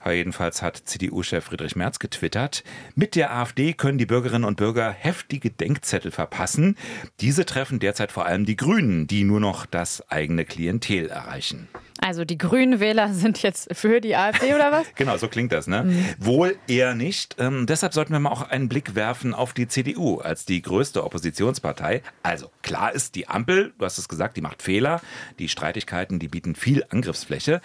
Ja, 0.04 0.10
jedenfalls 0.10 0.60
hat 0.60 0.76
CDU-Chef 0.76 1.44
Friedrich 1.44 1.76
Merz 1.76 2.00
getwittert, 2.00 2.64
mit 2.96 3.14
der 3.14 3.32
AfD 3.32 3.72
können 3.72 3.96
die 3.96 4.06
Bürgerinnen 4.06 4.44
und 4.44 4.56
Bürger 4.56 4.90
heftige 4.90 5.50
Denkzettel 5.50 6.10
verpassen. 6.10 6.76
Diese 7.20 7.46
treffen 7.46 7.78
derzeit 7.78 8.10
vor 8.10 8.26
allem 8.26 8.44
die 8.44 8.56
Grünen, 8.56 9.06
die 9.06 9.22
nur 9.22 9.38
noch 9.38 9.64
das 9.64 10.10
eigene 10.10 10.44
Klientel 10.44 11.08
erreichen. 11.08 11.68
Also 12.04 12.24
die 12.24 12.36
grünen 12.36 12.80
Wähler 12.80 13.12
sind 13.14 13.42
jetzt 13.42 13.74
für 13.74 14.00
die 14.00 14.16
AfD 14.16 14.54
oder 14.54 14.72
was? 14.72 14.86
Genau, 14.96 15.16
so 15.16 15.28
klingt 15.28 15.52
das, 15.52 15.66
ne? 15.66 15.90
Wohl 16.18 16.56
eher 16.66 16.94
nicht. 16.94 17.36
Ähm, 17.38 17.66
deshalb 17.66 17.94
sollten 17.94 18.12
wir 18.12 18.20
mal 18.20 18.30
auch 18.30 18.50
einen 18.50 18.68
Blick 18.68 18.94
werfen 18.94 19.34
auf 19.34 19.52
die 19.52 19.68
CDU 19.68 20.18
als 20.18 20.44
die 20.44 20.60
größte 20.60 21.02
Oppositionspartei. 21.02 22.02
Also 22.22 22.50
klar 22.62 22.92
ist, 22.92 23.14
die 23.14 23.28
Ampel, 23.28 23.72
du 23.78 23.84
hast 23.84 23.98
es 23.98 24.08
gesagt, 24.08 24.36
die 24.36 24.40
macht 24.40 24.62
Fehler. 24.62 25.00
Die 25.38 25.48
Streitigkeiten, 25.48 26.18
die 26.18 26.28
bieten 26.28 26.54
viel 26.54 26.84
Angriffsfläche. 26.90 27.60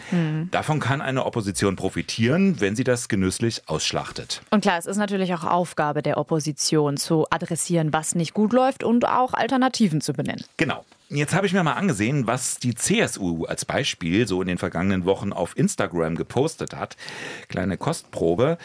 Davon 0.51 0.79
kann 0.79 1.01
eine 1.01 1.25
Opposition 1.25 1.75
profitieren, 1.75 2.61
wenn 2.61 2.75
sie 2.75 2.83
das 2.83 3.09
genüsslich 3.09 3.63
ausschlachtet. 3.67 4.41
Und 4.51 4.61
klar, 4.61 4.77
es 4.77 4.85
ist 4.85 4.97
natürlich 4.97 5.33
auch 5.33 5.43
Aufgabe 5.43 6.01
der 6.01 6.17
Opposition 6.17 6.97
zu 6.97 7.25
adressieren, 7.29 7.93
was 7.93 8.15
nicht 8.15 8.33
gut 8.33 8.53
läuft 8.53 8.83
und 8.83 9.07
auch 9.07 9.33
Alternativen 9.33 10.01
zu 10.01 10.13
benennen. 10.13 10.43
Genau. 10.57 10.85
Jetzt 11.09 11.33
habe 11.33 11.47
ich 11.47 11.53
mir 11.53 11.63
mal 11.63 11.73
angesehen, 11.73 12.27
was 12.27 12.57
die 12.59 12.75
CSU 12.75 13.45
als 13.45 13.63
Beispiel 13.63 14.27
so 14.27 14.41
in 14.41 14.47
den 14.47 14.57
vergangenen 14.57 15.05
Wochen 15.05 15.31
auf 15.31 15.57
Instagram 15.57 16.15
gepostet 16.15 16.75
hat. 16.75 16.97
Kleine 17.47 17.77
Kostprobe. 17.77 18.57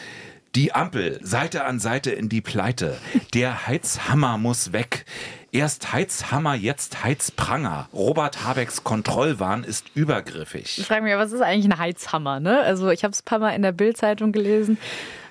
Die 0.55 0.71
Ampel, 0.73 1.19
Seite 1.23 1.63
an 1.65 1.79
Seite 1.79 2.11
in 2.11 2.29
die 2.29 2.41
Pleite. 2.41 2.97
Der 3.33 3.65
Heizhammer 3.65 4.37
muss 4.37 4.71
weg. 4.71 5.05
Erst 5.51 5.93
Heizhammer, 5.93 6.53
jetzt 6.53 7.03
Heizpranger. 7.03 7.87
Robert 7.93 8.43
Habecks 8.45 8.83
Kontrollwahn 8.83 9.63
ist 9.63 9.85
Ich 9.89 9.95
übergriffig. 9.95 10.83
frage 10.85 11.01
mich, 11.03 11.15
was 11.15 11.31
ist 11.31 11.41
eigentlich 11.41 11.71
ein 11.71 11.79
Heizhammer? 11.79 12.39
Ne? 12.39 12.59
Also 12.59 12.89
ich 12.91 13.03
habe 13.03 13.13
es 13.13 13.21
ein 13.21 13.25
paar 13.25 13.39
Mal 13.39 13.51
in 13.51 13.63
der 13.63 13.71
Bild-Zeitung 13.71 14.31
gelesen, 14.31 14.77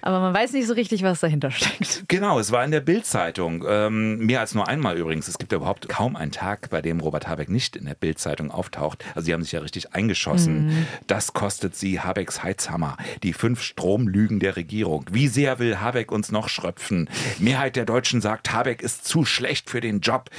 aber 0.02 0.20
man 0.20 0.34
weiß 0.34 0.52
nicht 0.52 0.66
so 0.66 0.74
richtig, 0.74 1.02
was 1.02 1.20
dahinter 1.20 1.50
steckt. 1.50 2.04
Genau, 2.08 2.38
es 2.38 2.50
war 2.50 2.64
in 2.64 2.72
der 2.72 2.80
Bild-Zeitung. 2.80 3.64
Ähm, 3.66 4.18
mehr 4.18 4.40
als 4.40 4.54
nur 4.54 4.68
einmal 4.68 4.98
übrigens. 4.98 5.28
Es 5.28 5.38
gibt 5.38 5.52
ja 5.52 5.58
überhaupt 5.58 5.88
kaum 5.88 6.16
einen 6.16 6.32
Tag, 6.32 6.70
bei 6.70 6.82
dem 6.82 7.00
Robert 7.00 7.28
Habeck 7.28 7.48
nicht 7.48 7.76
in 7.76 7.86
der 7.86 7.94
Bild-Zeitung 7.94 8.50
auftaucht. 8.50 9.04
Also 9.14 9.26
sie 9.26 9.32
haben 9.32 9.42
sich 9.42 9.52
ja 9.52 9.60
richtig 9.60 9.94
eingeschossen. 9.94 10.86
Das 11.06 11.32
kostet 11.32 11.76
sie 11.76 12.00
Habecks 12.00 12.42
Heizhammer. 12.42 12.96
Die 13.22 13.32
fünf 13.32 13.62
Stromlügen 13.62 14.40
der 14.40 14.56
Regierung. 14.56 15.06
Wie 15.10 15.28
sehr 15.28 15.58
will 15.58 15.78
Habeck 15.80 16.10
uns 16.10 16.32
noch 16.32 16.48
schröpfen? 16.48 17.08
Mehrheit 17.38 17.76
der 17.76 17.84
Deutschen 17.84 18.20
sagt, 18.20 18.52
Habeck 18.52 18.82
ist 18.82 19.04
zu 19.04 19.24
schlecht 19.24 19.70
für 19.70 19.80
den 19.80 20.00
Job. 20.00 20.30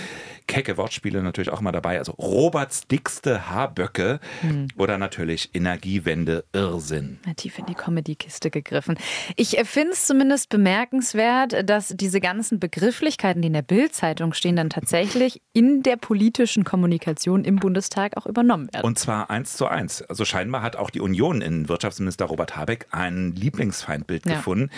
Kecke 0.48 0.78
Wortspiele 0.78 1.24
natürlich 1.24 1.50
auch 1.50 1.62
mal 1.62 1.72
dabei. 1.72 1.98
Also 1.98 2.14
Roberts 2.14 2.88
dickste 2.88 3.50
Haarböcke 3.50 4.20
oder 4.78 4.98
natürlich 4.98 5.52
Energiewende 5.54 6.44
Irrsinn. 6.54 7.20
Mal 7.26 7.36
tief 7.36 7.58
in 7.60 7.66
die 7.66 7.76
Comedy-Kiste 7.76 8.50
gegriffen. 8.52 8.98
Ich 9.36 9.58
finde 9.64 9.94
es 9.94 10.06
zumindest 10.06 10.50
bemerkenswert, 10.50 11.70
dass 11.70 11.90
diese 11.96 12.20
ganzen 12.20 12.60
Begrifflichkeiten, 12.60 13.42
die 13.42 13.48
in 13.48 13.54
der 13.54 13.62
Bild-Zeitung 13.62 14.34
stehen, 14.34 14.56
dann 14.56 14.70
tatsächlich 14.70 15.42
in 15.54 15.84
der 15.84 15.96
politischen 15.98 16.64
Kommunikation 16.64 17.44
im 17.46 17.58
Bundestag 17.58 18.18
auch 18.18 18.26
übernommen 18.26 18.68
werden. 18.74 18.86
Und 18.86 19.00
zwar 19.00 19.30
eins 19.30 19.56
zu 19.56 19.68
eins. 19.68 20.02
Also 20.04 20.26
scheinbar 20.26 20.62
hat 20.62 20.76
auch 20.76 20.90
die 20.90 21.00
Union 21.02 21.42
in 21.42 21.70
Wirtschaftsminister 21.70 22.26
Robert 22.26 22.56
Habeck 22.56 22.88
ein 22.92 23.32
Lieblingsfeindbild 23.34 24.26
Ja. 24.26 24.36
gefunden. 24.36 24.70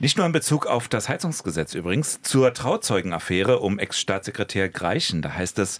Nicht 0.00 0.16
nur 0.16 0.26
in 0.26 0.32
Bezug 0.32 0.66
auf 0.66 0.88
das 0.88 1.08
Heizungsgesetz 1.08 1.74
übrigens, 1.74 2.22
zur 2.22 2.52
Trauzeugenaffäre 2.54 3.58
um 3.58 3.78
Ex-Staatssekretär 3.78 4.68
Greichen. 4.98 5.22
Da 5.22 5.32
heißt 5.34 5.60
es, 5.60 5.78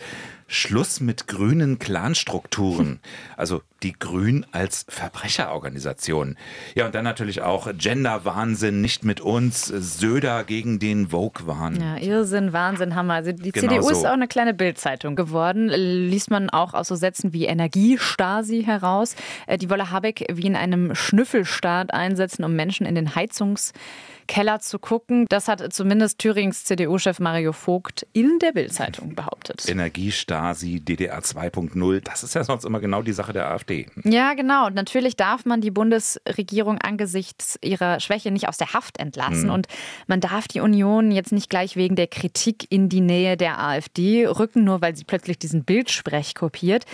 Schluss 0.51 1.01
mit 1.01 1.27
grünen 1.29 1.79
Clanstrukturen. 1.79 3.01
Also 3.37 3.61
die 3.83 3.93
Grün 3.93 4.45
als 4.51 4.87
Verbrecherorganisation. 4.89 6.37
Ja, 6.75 6.87
und 6.87 6.95
dann 6.95 7.05
natürlich 7.05 7.43
auch 7.43 7.69
Gender-Wahnsinn, 7.77 8.81
nicht 8.81 9.05
mit 9.05 9.21
uns, 9.21 9.67
Söder 9.67 10.43
gegen 10.45 10.79
den 10.81 11.09
Vogue-Wahn. 11.11 11.81
Ja, 11.81 11.97
Irrsinn, 11.99 12.53
Wahnsinn, 12.53 12.95
Hammer. 12.97 13.15
Also 13.15 13.33
die 13.33 13.53
Genau 13.53 13.69
CDU 13.69 13.83
so. 13.83 13.91
ist 13.91 14.07
auch 14.07 14.13
eine 14.13 14.27
kleine 14.27 14.55
Bildzeitung 14.55 15.15
geworden. 15.17 15.69
Liest 15.69 16.31
man 16.31 16.51
auch 16.51 16.75
aus 16.75 16.89
so 16.89 16.97
Sätzen 16.97 17.33
wie 17.33 17.45
Energiestasi 17.45 18.65
heraus. 18.65 19.15
Äh, 19.47 19.59
Die 19.59 19.71
wolle 19.71 19.91
Habeck 19.91 20.25
wie 20.33 20.47
in 20.47 20.57
einem 20.57 20.95
Schnüffelstaat 20.95 21.93
einsetzen, 21.95 22.43
um 22.43 22.57
Menschen 22.57 22.87
in 22.87 22.95
den 22.95 23.15
Heizungskeller 23.15 24.59
zu 24.61 24.79
gucken. 24.79 25.27
Das 25.29 25.47
hat 25.47 25.73
zumindest 25.73 26.19
Thürings 26.19 26.65
CDU-Chef 26.65 27.21
Mario 27.21 27.53
Vogt 27.53 28.07
in 28.13 28.39
der 28.41 28.53
Bildzeitung 28.53 29.15
behauptet. 29.15 29.69
Energiestaat 29.69 30.38
Stasi, 30.39 30.81
DDR 30.81 31.19
2.0. 31.19 32.01
Das 32.01 32.23
ist 32.23 32.35
ja 32.35 32.45
sonst 32.45 32.65
immer 32.65 32.79
genau 32.79 33.03
die 33.03 33.13
Sache 33.13 33.33
der 33.33 33.51
AfD. 33.51 33.87
Ja, 34.05 34.35
genau. 34.35 34.67
Und 34.67 34.75
natürlich 34.77 35.17
darf 35.17 35.45
man 35.45 35.61
die 35.61 35.73
Bundesregierung 35.73 36.79
angesichts 36.79 37.59
ihrer 37.61 37.99
Schwäche 37.99 38.31
nicht 38.31 38.49
aus 38.49 38.57
der 38.57 38.73
Haft 38.73 39.01
entlassen. 39.01 39.47
Mhm. 39.47 39.53
Und 39.53 39.67
man 40.07 40.21
darf 40.21 40.47
die 40.47 40.61
Union 40.61 41.11
jetzt 41.11 41.33
nicht 41.33 41.51
gleich 41.51 41.75
wegen 41.75 41.97
der 41.97 42.07
Kritik 42.07 42.71
in 42.71 42.89
die 42.89 43.01
Nähe 43.01 43.37
der 43.37 43.59
AfD 43.59 44.29
rücken, 44.29 44.63
nur 44.63 44.81
weil 44.81 44.95
sie 44.95 45.05
plötzlich 45.05 45.41
diesen 45.41 45.65
Bildsprech 45.65 46.37
kopiert. 46.37 46.85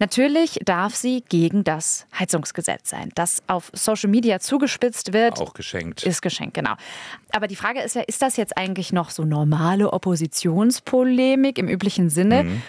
Natürlich 0.00 0.58
darf 0.64 0.94
sie 0.94 1.22
gegen 1.28 1.62
das 1.62 2.06
Heizungsgesetz 2.18 2.88
sein. 2.88 3.10
Das 3.14 3.42
auf 3.48 3.70
Social 3.74 4.08
Media 4.08 4.40
zugespitzt 4.40 5.12
wird. 5.12 5.38
Auch 5.38 5.52
geschenkt. 5.52 6.02
Ist 6.04 6.22
geschenkt, 6.22 6.54
genau. 6.54 6.72
Aber 7.32 7.46
die 7.46 7.56
Frage 7.56 7.80
ist 7.82 7.94
ja, 7.94 8.02
ist 8.02 8.22
das 8.22 8.38
jetzt 8.38 8.56
eigentlich 8.56 8.94
noch 8.94 9.10
so 9.10 9.24
normale 9.24 9.92
Oppositionspolemik 9.92 11.58
im 11.58 11.68
üblichen 11.68 12.08
Sinne? 12.08 12.44
Mhm. 12.44 12.62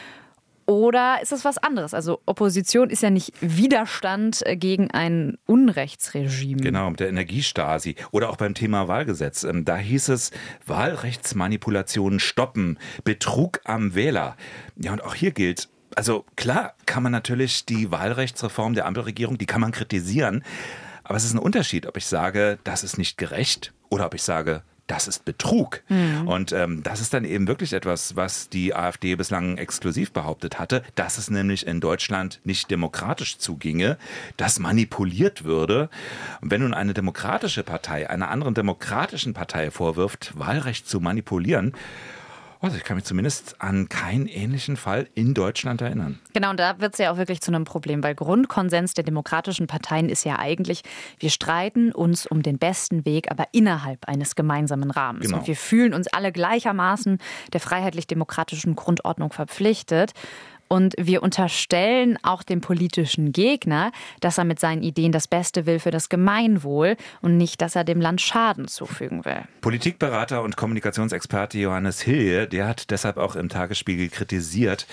Oder 0.66 1.22
ist 1.22 1.32
es 1.32 1.44
was 1.44 1.58
anderes? 1.58 1.94
Also 1.94 2.22
Opposition 2.26 2.90
ist 2.90 3.02
ja 3.02 3.10
nicht 3.10 3.34
Widerstand 3.42 4.44
gegen 4.54 4.92
ein 4.92 5.38
Unrechtsregime. 5.46 6.62
Genau, 6.62 6.90
mit 6.90 7.00
der 7.00 7.10
Energiestasi. 7.10 7.96
Oder 8.12 8.30
auch 8.30 8.38
beim 8.38 8.54
Thema 8.54 8.88
Wahlgesetz. 8.88 9.44
Ähm, 9.44 9.66
da 9.66 9.78
hieß 9.78 10.10
es 10.10 10.32
Wahlrechtsmanipulationen 10.68 12.20
stoppen, 12.20 12.78
Betrug 13.04 13.62
am 13.64 13.96
Wähler. 13.96 14.36
Ja, 14.76 14.94
und 14.94 15.04
auch 15.04 15.16
hier 15.16 15.32
gilt, 15.32 15.70
also 15.96 16.26
klar 16.36 16.74
kann 16.86 17.04
man 17.04 17.12
natürlich 17.12 17.66
die 17.66 17.92
Wahlrechtsreform 17.92 18.74
der 18.74 18.86
Ampelregierung, 18.86 19.38
die 19.38 19.46
kann 19.46 19.62
man 19.62 19.72
kritisieren. 19.72 20.44
Aber 21.04 21.18
es 21.18 21.26
ist 21.26 21.34
ein 21.34 21.40
Unterschied, 21.40 21.88
ob 21.88 21.98
ich 21.98 22.06
sage, 22.06 22.60
das 22.64 22.84
ist 22.84 22.98
nicht 22.98 23.18
gerecht 23.18 23.74
oder 23.90 24.06
ob 24.06 24.14
ich 24.14 24.24
sage, 24.24 24.64
das 24.92 25.08
ist 25.08 25.24
Betrug. 25.24 25.84
Mhm. 25.88 26.28
Und 26.28 26.52
ähm, 26.52 26.84
das 26.84 27.00
ist 27.00 27.14
dann 27.14 27.24
eben 27.24 27.48
wirklich 27.48 27.72
etwas, 27.74 28.18
was 28.18 28.50
die 28.50 28.76
AfD 28.76 29.16
bislang 29.16 29.58
exklusiv 29.58 30.12
behauptet 30.12 30.60
hatte, 30.60 30.84
dass 30.96 31.18
es 31.18 31.30
nämlich 31.30 31.66
in 31.66 31.80
Deutschland 31.80 32.42
nicht 32.44 32.70
demokratisch 32.70 33.38
zuginge, 33.38 33.98
dass 34.36 34.60
manipuliert 34.60 35.46
würde. 35.46 35.90
Und 36.42 36.52
wenn 36.52 36.62
nun 36.62 36.74
eine 36.74 36.94
demokratische 36.94 37.64
Partei 37.64 38.10
einer 38.10 38.30
anderen 38.30 38.54
demokratischen 38.54 39.34
Partei 39.34 39.72
vorwirft, 39.72 40.34
Wahlrecht 40.38 40.90
zu 40.90 41.00
manipulieren, 41.00 41.74
also 42.62 42.78
ich 42.78 42.84
kann 42.84 42.96
mich 42.96 43.06
zumindest 43.06 43.56
an 43.60 43.90
keinen 43.90 44.28
ähnlichen 44.28 44.78
Fall 44.78 45.08
in 45.16 45.34
Deutschland 45.34 45.82
erinnern. 45.82 46.20
Genau, 46.34 46.52
und 46.52 46.60
da 46.60 46.80
wird 46.80 46.94
es 46.94 47.00
ja 47.00 47.12
auch 47.12 47.18
wirklich 47.18 47.42
zu 47.42 47.52
einem 47.52 47.64
Problem, 47.64 48.04
weil 48.04 48.14
Grundkonsens 48.14 48.94
der 48.94 49.04
demokratischen 49.04 49.68
Parteien 49.68 50.10
ist 50.10 50.26
ja 50.26 50.38
eigentlich, 50.38 50.84
wir 51.20 51.32
streiten 51.32 51.92
uns 51.92 52.28
um 52.28 52.44
den 52.44 52.60
besten 52.60 53.04
Weg, 53.06 53.32
aber 53.32 53.46
innerhalb 53.52 54.08
eines 54.08 54.36
gemeinsamen 54.36 54.92
Rahmens. 54.92 55.26
Genau. 55.26 55.40
Und 55.40 55.48
wir 55.48 55.56
fühlen 55.56 55.94
uns 55.94 56.08
alle 56.08 56.32
gleichermaßen 56.32 57.18
der 57.52 57.60
freiheitlich-demokratischen 57.60 58.76
Grundordnung 58.76 59.34
verpflichtet. 59.34 60.12
Und 60.72 60.96
wir 60.98 61.22
unterstellen 61.22 62.18
auch 62.24 62.44
dem 62.44 62.62
politischen 62.62 63.34
Gegner, 63.34 63.92
dass 64.22 64.38
er 64.38 64.46
mit 64.46 64.58
seinen 64.58 64.84
Ideen 64.84 65.12
das 65.12 65.28
Beste 65.28 65.66
will 65.66 65.80
für 65.80 65.92
das 65.92 66.08
Gemeinwohl 66.08 66.96
und 67.22 67.36
nicht, 67.36 67.62
dass 67.62 67.76
er 67.76 67.84
dem 67.84 68.00
Land 68.00 68.22
Schaden 68.22 68.70
zufügen 68.70 69.26
will. 69.26 69.42
Politikberater 69.60 70.42
und 70.42 70.56
Kommunikationsexperte 70.56 71.58
Johannes 71.58 72.00
Hilje, 72.00 72.48
der 72.48 72.70
hat 72.70 72.90
deshalb 72.90 73.18
auch 73.18 73.36
im 73.36 73.50
Tagesspiegel 73.50 74.08
kritisiert, 74.08 74.88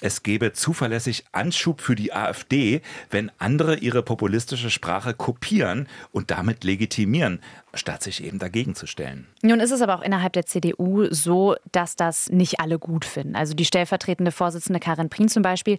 es 0.00 0.22
gebe 0.22 0.52
zuverlässig 0.52 1.24
Anschub 1.32 1.80
für 1.80 1.96
die 1.96 2.12
AfD, 2.12 2.80
wenn 3.10 3.32
andere 3.38 3.78
ihre 3.78 4.04
populistische 4.04 4.70
Sprache 4.70 5.14
kopieren 5.14 5.88
und 6.12 6.30
damit 6.30 6.62
legitimieren 6.62 7.40
statt 7.76 8.02
sich 8.02 8.22
eben 8.22 8.38
dagegen 8.38 8.74
zu 8.74 8.86
stellen. 8.86 9.26
Nun 9.42 9.60
ist 9.60 9.70
es 9.70 9.82
aber 9.82 9.96
auch 9.96 10.02
innerhalb 10.02 10.32
der 10.32 10.46
CDU 10.46 11.06
so, 11.10 11.56
dass 11.72 11.96
das 11.96 12.30
nicht 12.30 12.60
alle 12.60 12.78
gut 12.78 13.04
finden. 13.04 13.36
Also 13.36 13.54
die 13.54 13.64
stellvertretende 13.64 14.32
Vorsitzende 14.32 14.80
Karin 14.80 15.08
Prien 15.08 15.28
zum 15.28 15.42
Beispiel, 15.42 15.78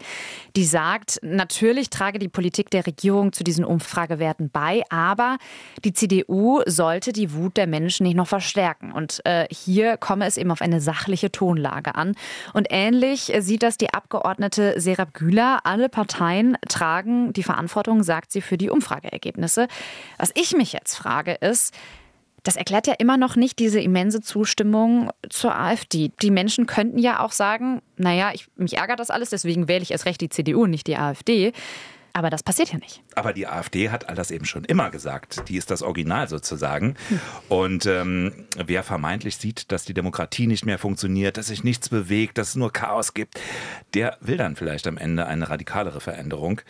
die 0.56 0.66
sagt, 0.66 1.20
natürlich 1.22 1.90
trage 1.90 2.20
die 2.20 2.28
Politik 2.28 2.70
der 2.70 2.86
Regierung 2.86 3.34
zu 3.34 3.44
diesen 3.44 3.66
Umfragewerten 3.66 4.50
bei, 4.50 4.84
aber 4.90 5.38
die 5.84 5.94
CDU 5.94 6.62
sollte 6.66 7.14
die 7.14 7.34
Wut 7.34 7.58
der 7.58 7.68
Menschen 7.68 8.06
nicht 8.06 8.16
noch 8.16 8.28
verstärken. 8.28 8.92
Und 8.92 9.22
äh, 9.26 9.46
hier 9.52 9.98
komme 9.98 10.26
es 10.26 10.38
eben 10.38 10.52
auf 10.52 10.62
eine 10.62 10.82
sachliche 10.82 11.32
Tonlage 11.32 11.96
an. 11.96 12.16
Und 12.54 12.68
ähnlich 12.70 13.32
sieht 13.40 13.64
das 13.64 13.78
die 13.78 13.94
Abgeordnete 13.94 14.80
Serap 14.80 15.14
Güler. 15.14 15.60
Alle 15.64 15.90
Parteien 15.90 16.58
tragen 16.68 17.34
die 17.34 17.44
Verantwortung, 17.44 18.04
sagt 18.04 18.32
sie, 18.32 18.42
für 18.42 18.58
die 18.58 18.70
Umfrageergebnisse. 18.70 19.68
Was 20.18 20.32
ich 20.36 20.56
mich 20.56 20.74
jetzt 20.74 20.96
frage, 20.96 21.34
ist, 21.34 21.74
das 22.46 22.56
erklärt 22.56 22.86
ja 22.88 22.94
immer 22.94 23.18
noch 23.18 23.36
nicht 23.36 23.58
diese 23.58 23.80
immense 23.80 24.22
Zustimmung 24.22 25.12
zur 25.30 25.56
AfD. 25.56 26.12
Die 26.22 26.32
Menschen 26.32 26.68
könnten 26.68 27.00
ja 27.00 27.20
auch 27.20 27.32
sagen, 27.32 27.82
naja, 27.98 28.32
ich, 28.34 28.48
mich 28.56 28.78
ärgert 28.78 29.00
das 29.00 29.10
alles, 29.10 29.32
deswegen 29.32 29.68
wähle 29.68 29.82
ich 29.82 29.92
erst 29.92 30.06
recht 30.06 30.22
die 30.22 30.30
CDU 30.30 30.64
und 30.64 30.70
nicht 30.70 30.88
die 30.88 30.96
AfD. 30.96 31.54
Aber 32.14 32.30
das 32.30 32.44
passiert 32.44 32.72
ja 32.72 32.78
nicht. 32.78 33.04
Aber 33.16 33.34
die 33.34 33.46
AfD 33.46 33.90
hat 33.90 34.08
all 34.08 34.16
das 34.16 34.32
eben 34.32 34.46
schon 34.46 34.64
immer 34.64 34.90
gesagt. 34.90 35.50
Die 35.50 35.58
ist 35.58 35.70
das 35.70 35.82
Original 35.82 36.30
sozusagen. 36.30 36.96
Hm. 37.10 37.20
Und 37.50 37.86
ähm, 37.88 38.46
wer 38.56 38.84
vermeintlich 38.84 39.36
sieht, 39.36 39.70
dass 39.74 39.84
die 39.84 39.94
Demokratie 39.94 40.48
nicht 40.48 40.66
mehr 40.66 40.78
funktioniert, 40.78 41.36
dass 41.36 41.48
sich 41.48 41.66
nichts 41.66 41.90
bewegt, 41.90 42.38
dass 42.38 42.50
es 42.50 42.56
nur 42.56 42.72
Chaos 42.72 43.16
gibt, 43.16 43.38
der 43.96 44.18
will 44.22 44.38
dann 44.38 44.56
vielleicht 44.56 44.88
am 44.88 44.98
Ende 44.98 45.26
eine 45.26 45.50
radikalere 45.50 46.00
Veränderung. 46.00 46.62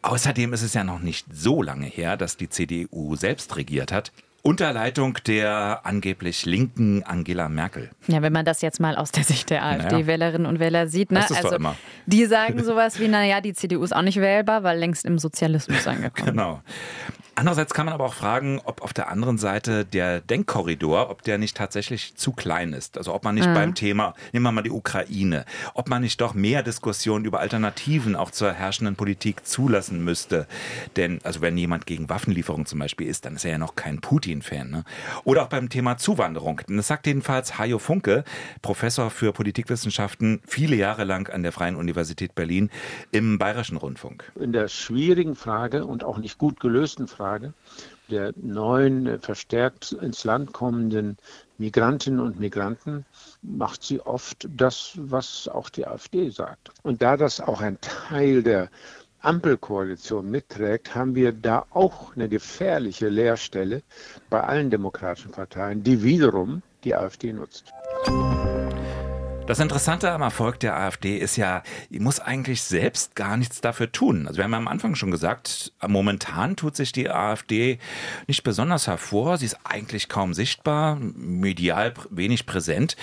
Außerdem 0.00 0.54
ist 0.54 0.62
es 0.62 0.72
ja 0.72 0.84
noch 0.84 1.00
nicht 1.00 1.26
so 1.30 1.62
lange 1.62 1.86
her, 1.86 2.16
dass 2.16 2.38
die 2.38 2.48
CDU 2.48 3.14
selbst 3.14 3.56
regiert 3.56 3.92
hat 3.92 4.10
unter 4.44 4.74
Leitung 4.74 5.18
der 5.26 5.80
angeblich 5.84 6.44
linken 6.44 7.02
Angela 7.02 7.48
Merkel. 7.48 7.90
Ja, 8.08 8.20
wenn 8.20 8.32
man 8.32 8.44
das 8.44 8.60
jetzt 8.60 8.78
mal 8.78 8.94
aus 8.94 9.10
der 9.10 9.24
Sicht 9.24 9.48
der 9.48 9.64
AfD-Wählerinnen 9.64 10.46
und 10.46 10.60
Wähler 10.60 10.86
sieht, 10.86 11.10
ne? 11.10 11.20
also 11.20 11.56
die 12.04 12.26
sagen 12.26 12.62
sowas 12.62 13.00
wie, 13.00 13.08
naja, 13.08 13.40
die 13.40 13.54
CDU 13.54 13.82
ist 13.82 13.96
auch 13.96 14.02
nicht 14.02 14.20
wählbar, 14.20 14.62
weil 14.62 14.78
längst 14.78 15.06
im 15.06 15.18
Sozialismus 15.18 15.86
angekommen. 15.86 16.30
Genau. 16.30 16.60
Andererseits 17.36 17.74
kann 17.74 17.86
man 17.86 17.94
aber 17.94 18.04
auch 18.04 18.14
fragen, 18.14 18.60
ob 18.64 18.82
auf 18.82 18.92
der 18.92 19.10
anderen 19.10 19.38
Seite 19.38 19.84
der 19.84 20.20
Denkkorridor, 20.20 21.10
ob 21.10 21.22
der 21.22 21.36
nicht 21.36 21.56
tatsächlich 21.56 22.14
zu 22.14 22.32
klein 22.32 22.72
ist. 22.72 22.96
Also 22.96 23.12
ob 23.12 23.24
man 23.24 23.34
nicht 23.34 23.48
mhm. 23.48 23.54
beim 23.54 23.74
Thema, 23.74 24.14
nehmen 24.32 24.44
wir 24.44 24.52
mal 24.52 24.62
die 24.62 24.70
Ukraine, 24.70 25.44
ob 25.74 25.88
man 25.88 26.02
nicht 26.02 26.20
doch 26.20 26.34
mehr 26.34 26.62
Diskussionen 26.62 27.24
über 27.24 27.40
Alternativen 27.40 28.14
auch 28.14 28.30
zur 28.30 28.52
herrschenden 28.52 28.94
Politik 28.94 29.46
zulassen 29.46 30.04
müsste. 30.04 30.46
Denn, 30.96 31.18
also 31.24 31.40
wenn 31.40 31.58
jemand 31.58 31.86
gegen 31.86 32.08
Waffenlieferungen 32.08 32.66
zum 32.66 32.78
Beispiel 32.78 33.08
ist, 33.08 33.24
dann 33.24 33.34
ist 33.34 33.44
er 33.44 33.52
ja 33.52 33.58
noch 33.58 33.74
kein 33.74 34.00
Putin-Fan. 34.00 34.70
Ne? 34.70 34.84
Oder 35.24 35.42
auch 35.42 35.48
beim 35.48 35.68
Thema 35.68 35.96
Zuwanderung. 35.96 36.60
Das 36.68 36.86
sagt 36.86 37.06
jedenfalls 37.08 37.58
Hajo 37.58 37.80
Funke, 37.80 38.22
Professor 38.62 39.10
für 39.10 39.32
Politikwissenschaften, 39.32 40.40
viele 40.46 40.76
Jahre 40.76 41.02
lang 41.02 41.28
an 41.30 41.42
der 41.42 41.50
Freien 41.50 41.74
Universität 41.74 42.36
Berlin 42.36 42.70
im 43.10 43.38
Bayerischen 43.38 43.76
Rundfunk. 43.76 44.30
In 44.40 44.52
der 44.52 44.68
schwierigen 44.68 45.34
Frage 45.34 45.84
und 45.84 46.04
auch 46.04 46.18
nicht 46.18 46.38
gut 46.38 46.60
gelösten 46.60 47.08
Frage, 47.08 47.23
Frage 47.24 47.54
der 48.10 48.34
neuen, 48.36 49.06
äh, 49.06 49.18
verstärkt 49.18 49.92
ins 49.92 50.24
Land 50.24 50.52
kommenden 50.52 51.16
Migrantinnen 51.56 52.20
und 52.20 52.38
Migranten 52.38 53.06
macht 53.40 53.82
sie 53.82 54.00
oft 54.00 54.46
das, 54.50 54.92
was 54.96 55.48
auch 55.48 55.70
die 55.70 55.86
AfD 55.86 56.28
sagt. 56.28 56.70
Und 56.82 57.00
da 57.00 57.16
das 57.16 57.40
auch 57.40 57.62
ein 57.62 57.78
Teil 57.80 58.42
der 58.42 58.68
Ampelkoalition 59.20 60.30
mitträgt, 60.30 60.94
haben 60.94 61.14
wir 61.14 61.32
da 61.32 61.64
auch 61.70 62.14
eine 62.14 62.28
gefährliche 62.28 63.08
Leerstelle 63.08 63.82
bei 64.28 64.42
allen 64.42 64.68
demokratischen 64.68 65.30
Parteien, 65.30 65.82
die 65.82 66.02
wiederum 66.02 66.60
die 66.84 66.94
AfD 66.94 67.32
nutzt. 67.32 67.72
Das 69.46 69.60
Interessante 69.60 70.10
am 70.10 70.22
Erfolg 70.22 70.58
der 70.60 70.74
AfD 70.74 71.18
ist 71.18 71.36
ja, 71.36 71.62
die 71.90 72.00
muss 72.00 72.18
eigentlich 72.18 72.62
selbst 72.62 73.14
gar 73.14 73.36
nichts 73.36 73.60
dafür 73.60 73.92
tun. 73.92 74.26
Also 74.26 74.38
wir 74.38 74.44
haben 74.44 74.52
ja 74.52 74.56
am 74.56 74.68
Anfang 74.68 74.94
schon 74.94 75.10
gesagt, 75.10 75.72
momentan 75.86 76.56
tut 76.56 76.76
sich 76.76 76.92
die 76.92 77.10
AfD 77.10 77.78
nicht 78.26 78.42
besonders 78.42 78.86
hervor. 78.86 79.36
Sie 79.36 79.44
ist 79.44 79.58
eigentlich 79.64 80.08
kaum 80.08 80.32
sichtbar, 80.32 80.96
medial 80.96 81.92
wenig 82.08 82.46
präsent. 82.46 82.96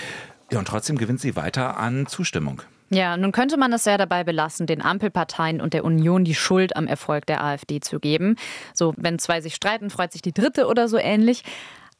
Ja, 0.51 0.57
und 0.57 0.67
trotzdem 0.67 0.97
gewinnt 0.97 1.21
sie 1.21 1.35
weiter 1.35 1.77
an 1.77 2.07
Zustimmung. 2.07 2.63
Ja, 2.89 3.15
nun 3.17 3.31
könnte 3.31 3.55
man 3.55 3.71
es 3.71 3.85
ja 3.85 3.99
dabei 3.99 4.23
belassen, 4.23 4.65
den 4.65 4.81
Ampelparteien 4.81 5.61
und 5.61 5.73
der 5.73 5.85
Union 5.85 6.25
die 6.25 6.35
Schuld 6.35 6.75
am 6.75 6.87
Erfolg 6.87 7.27
der 7.27 7.43
AfD 7.43 7.81
zu 7.81 7.99
geben. 7.99 8.35
So, 8.73 8.95
wenn 8.97 9.19
zwei 9.19 9.41
sich 9.41 9.53
streiten, 9.53 9.91
freut 9.91 10.11
sich 10.11 10.23
die 10.23 10.33
dritte 10.33 10.65
oder 10.65 10.87
so 10.87 10.97
ähnlich. 10.97 11.43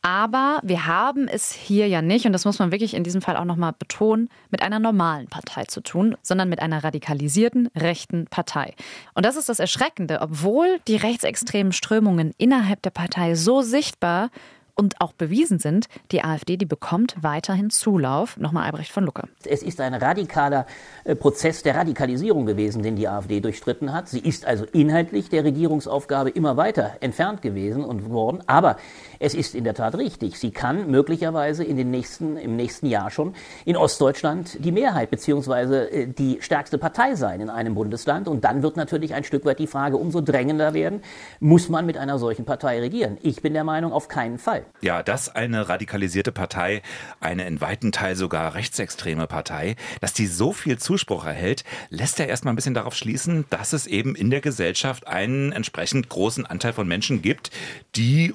Aber 0.01 0.60
wir 0.63 0.88
haben 0.88 1.27
es 1.27 1.51
hier 1.51 1.88
ja 1.88 2.01
nicht, 2.01 2.25
und 2.25 2.34
das 2.34 2.46
muss 2.46 2.58
man 2.58 2.72
wirklich 2.72 2.96
in 2.96 3.03
diesem 3.03 3.22
Fall 3.22 3.38
auch 3.38 3.46
nochmal 3.46 3.74
betonen, 3.77 4.29
mit 4.50 4.63
einer 4.63 4.79
normalen 4.79 5.27
Partei 5.27 5.65
zu 5.65 5.81
tun, 5.81 6.15
sondern 6.24 6.50
mit 6.50 6.60
einer 6.60 6.84
radikalisierten 6.84 7.70
rechten 7.75 8.25
Partei. 8.25 8.74
Und 9.13 9.25
das 9.25 9.36
ist 9.36 9.50
das 9.50 9.60
Erschreckende, 9.60 10.22
obwohl 10.22 10.79
die 10.88 10.96
rechtsextremen 10.96 11.72
Strömungen 11.72 12.34
innerhalb 12.38 12.81
der 12.81 12.89
Partei 12.89 13.36
so 13.36 13.62
sichtbar 13.62 14.29
und 14.75 15.00
auch 15.00 15.13
bewiesen 15.13 15.60
sind, 15.60 15.88
die 16.12 16.24
AfD, 16.24 16.58
die 16.58 16.65
bekommt 16.65 17.15
weiterhin 17.22 17.70
Zulauf. 17.70 18.38
Nochmal 18.38 18.65
Albrecht 18.65 18.91
von 18.91 19.03
Lucke. 19.03 19.27
Es 19.46 19.62
ist 19.62 19.79
ein 19.79 19.93
radikaler 19.93 20.65
äh, 21.03 21.15
Prozess 21.15 21.62
der 21.62 21.75
Radikalisierung 21.75 22.46
gewesen, 22.46 22.81
den 22.81 22.96
die 22.96 23.08
AfD 23.08 23.39
durchstritten 23.39 23.93
hat. 23.93 24.10
Sie 24.10 24.20
ist 24.20 24.46
also 24.46 24.65
inhaltlich 24.72 25.29
der 25.29 25.43
Regierungsaufgabe 25.43 26.31
immer 26.31 26.58
weiter 26.58 26.98
entfernt 27.01 27.41
gewesen 27.41 27.84
und 27.84 28.10
worden. 28.10 28.41
Aber 28.48 28.77
es 29.22 29.36
ist 29.36 29.56
in 29.56 29.63
der 29.63 29.75
Tat 29.75 29.96
richtig. 29.96 30.38
Sie 30.38 30.51
kann 30.51 30.90
möglicherweise 30.90 31.63
in 31.63 31.78
den 31.78 31.92
nächsten, 31.92 32.38
im 32.38 32.56
nächsten 32.56 32.88
Jahr 32.88 33.12
schon 33.12 33.34
in 33.66 33.78
Ostdeutschland 33.78 34.58
die 34.66 34.72
Mehrheit 34.72 35.12
beziehungsweise 35.12 35.92
äh, 35.92 36.08
die 36.08 36.40
stärkste 36.42 36.78
Partei 36.78 37.16
sein 37.16 37.40
in 37.40 37.50
einem 37.50 37.75
Bundesland. 37.75 38.28
Und 38.28 38.44
dann 38.44 38.63
wird 38.63 38.78
natürlich 38.78 39.13
ein 39.13 39.24
Stück 39.24 39.46
weit 39.46 39.60
die 39.60 39.68
Frage 39.68 39.98
umso 39.98 40.22
drängender 40.22 40.74
werden, 40.74 41.01
muss 41.40 41.70
man 41.70 41.86
mit 41.86 41.98
einer 41.98 42.18
solchen 42.18 42.46
Partei 42.46 42.80
regieren? 42.80 43.18
Ich 43.22 43.42
bin 43.42 43.54
der 43.54 43.63
Meinung, 43.63 43.94
auf 43.94 44.08
keinen 44.08 44.40
Fall. 44.40 44.66
Ja, 44.82 45.04
dass 45.04 45.34
eine 45.34 45.70
radikalisierte 45.70 46.32
Partei, 46.32 46.82
eine 47.20 47.46
in 47.46 47.62
weiten 47.62 47.92
Teil 47.92 48.16
sogar 48.16 48.56
rechtsextreme 48.56 49.28
Partei, 49.28 49.75
dass 50.00 50.13
die 50.13 50.25
so 50.25 50.51
viel 50.51 50.80
Zuspruch 50.80 51.25
erhält, 51.25 51.63
lässt 51.90 52.18
ja 52.18 52.25
erstmal 52.25 52.54
ein 52.54 52.56
bisschen 52.56 52.74
darauf 52.74 52.96
schließen, 52.96 53.46
dass 53.51 53.74
es 53.74 53.86
eben 53.86 54.16
in 54.16 54.32
der 54.32 54.42
Gesellschaft 54.42 55.08
einen 55.08 55.51
entsprechend 55.51 56.10
großen 56.10 56.46
Anteil 56.46 56.74
von 56.74 56.88
Menschen 56.88 57.22
gibt, 57.22 57.51
die 57.96 58.34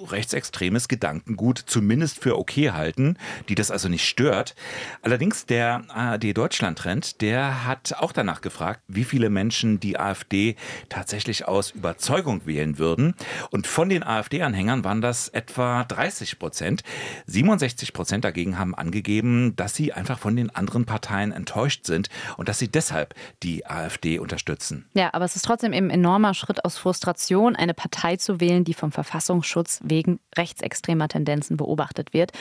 rechtsextremes 0.77 0.89
Gedankengut 0.89 1.59
zumindest 1.67 2.23
für 2.23 2.39
okay 2.39 2.71
halten, 2.71 3.17
die 3.49 3.55
das 3.55 3.71
also 3.71 3.89
nicht 3.89 4.07
stört. 4.07 4.55
Allerdings 5.03 5.47
der 5.47 5.85
ARD 5.89 6.37
Deutschland 6.37 6.79
Trend, 6.79 7.21
der 7.21 7.65
hat 7.65 7.95
auch 7.99 8.13
danach 8.13 8.41
gefragt, 8.41 8.81
wie 8.89 9.05
viele 9.05 9.31
Menschen 9.31 9.81
die 9.81 9.99
AfD 9.99 10.57
tatsächlich 10.89 11.49
aus 11.49 11.71
Überzeugung 11.71 12.47
wählen 12.47 12.79
würden. 12.79 13.15
Und 13.51 13.67
von 13.67 13.89
den 13.89 14.03
AfD-Anhängern 14.03 14.85
waren 14.85 15.01
das 15.01 15.29
etwa 15.29 15.85
30 15.85 16.39
Prozent. 16.39 16.83
67 17.27 17.93
Prozent 17.93 18.25
dagegen 18.25 18.59
haben 18.59 18.75
angegeben, 18.75 19.55
dass 19.57 19.75
sie 19.75 19.93
einfach 19.93 20.19
von 20.19 20.37
den 20.37 20.55
anderen 20.55 20.85
Parteien 20.85 21.33
enttäuscht 21.33 21.87
sind 21.87 22.09
und 22.37 22.49
dass 22.49 22.59
sie 22.59 22.69
deshalb 22.69 23.15
die 23.43 23.67
AfD 23.67 24.19
unterstützen. 24.19 24.87
Ja, 24.95 25.11
aber 25.13 25.25
es 25.25 25.37
ist 25.37 25.45
trotzdem 25.45 25.73
eben 25.73 25.87
ein 25.87 25.97
enormer 26.07 26.35
Schritt 26.35 26.65
aus 26.65 26.77
Frustration, 26.77 27.57
eine 27.57 27.75
Partei 27.75 28.17
zu 28.17 28.41
wählen, 28.41 28.65
die 28.65 28.75
vom 28.75 28.93
Verfassungsschutz 28.93 29.81
wegen 29.83 30.21
rechtsextremer 30.67 31.09
Tendenzen 31.09 31.57
beobachtet 31.57 32.13
wird. 32.13 32.33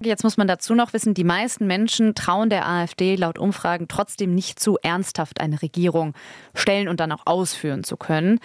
Jetzt 0.00 0.24
muss 0.24 0.36
man 0.36 0.48
dazu 0.48 0.74
noch 0.74 0.92
wissen, 0.92 1.14
die 1.14 1.24
meisten 1.24 1.66
Menschen 1.66 2.14
trauen 2.14 2.50
der 2.50 2.68
AfD 2.68 3.16
laut 3.16 3.38
Umfragen 3.38 3.88
trotzdem 3.88 4.34
nicht 4.34 4.60
zu, 4.60 4.76
ernsthaft 4.82 5.40
eine 5.40 5.62
Regierung 5.62 6.14
stellen 6.54 6.88
und 6.88 7.00
dann 7.00 7.12
auch 7.12 7.26
ausführen 7.26 7.84
zu 7.84 7.96
können. 7.96 8.40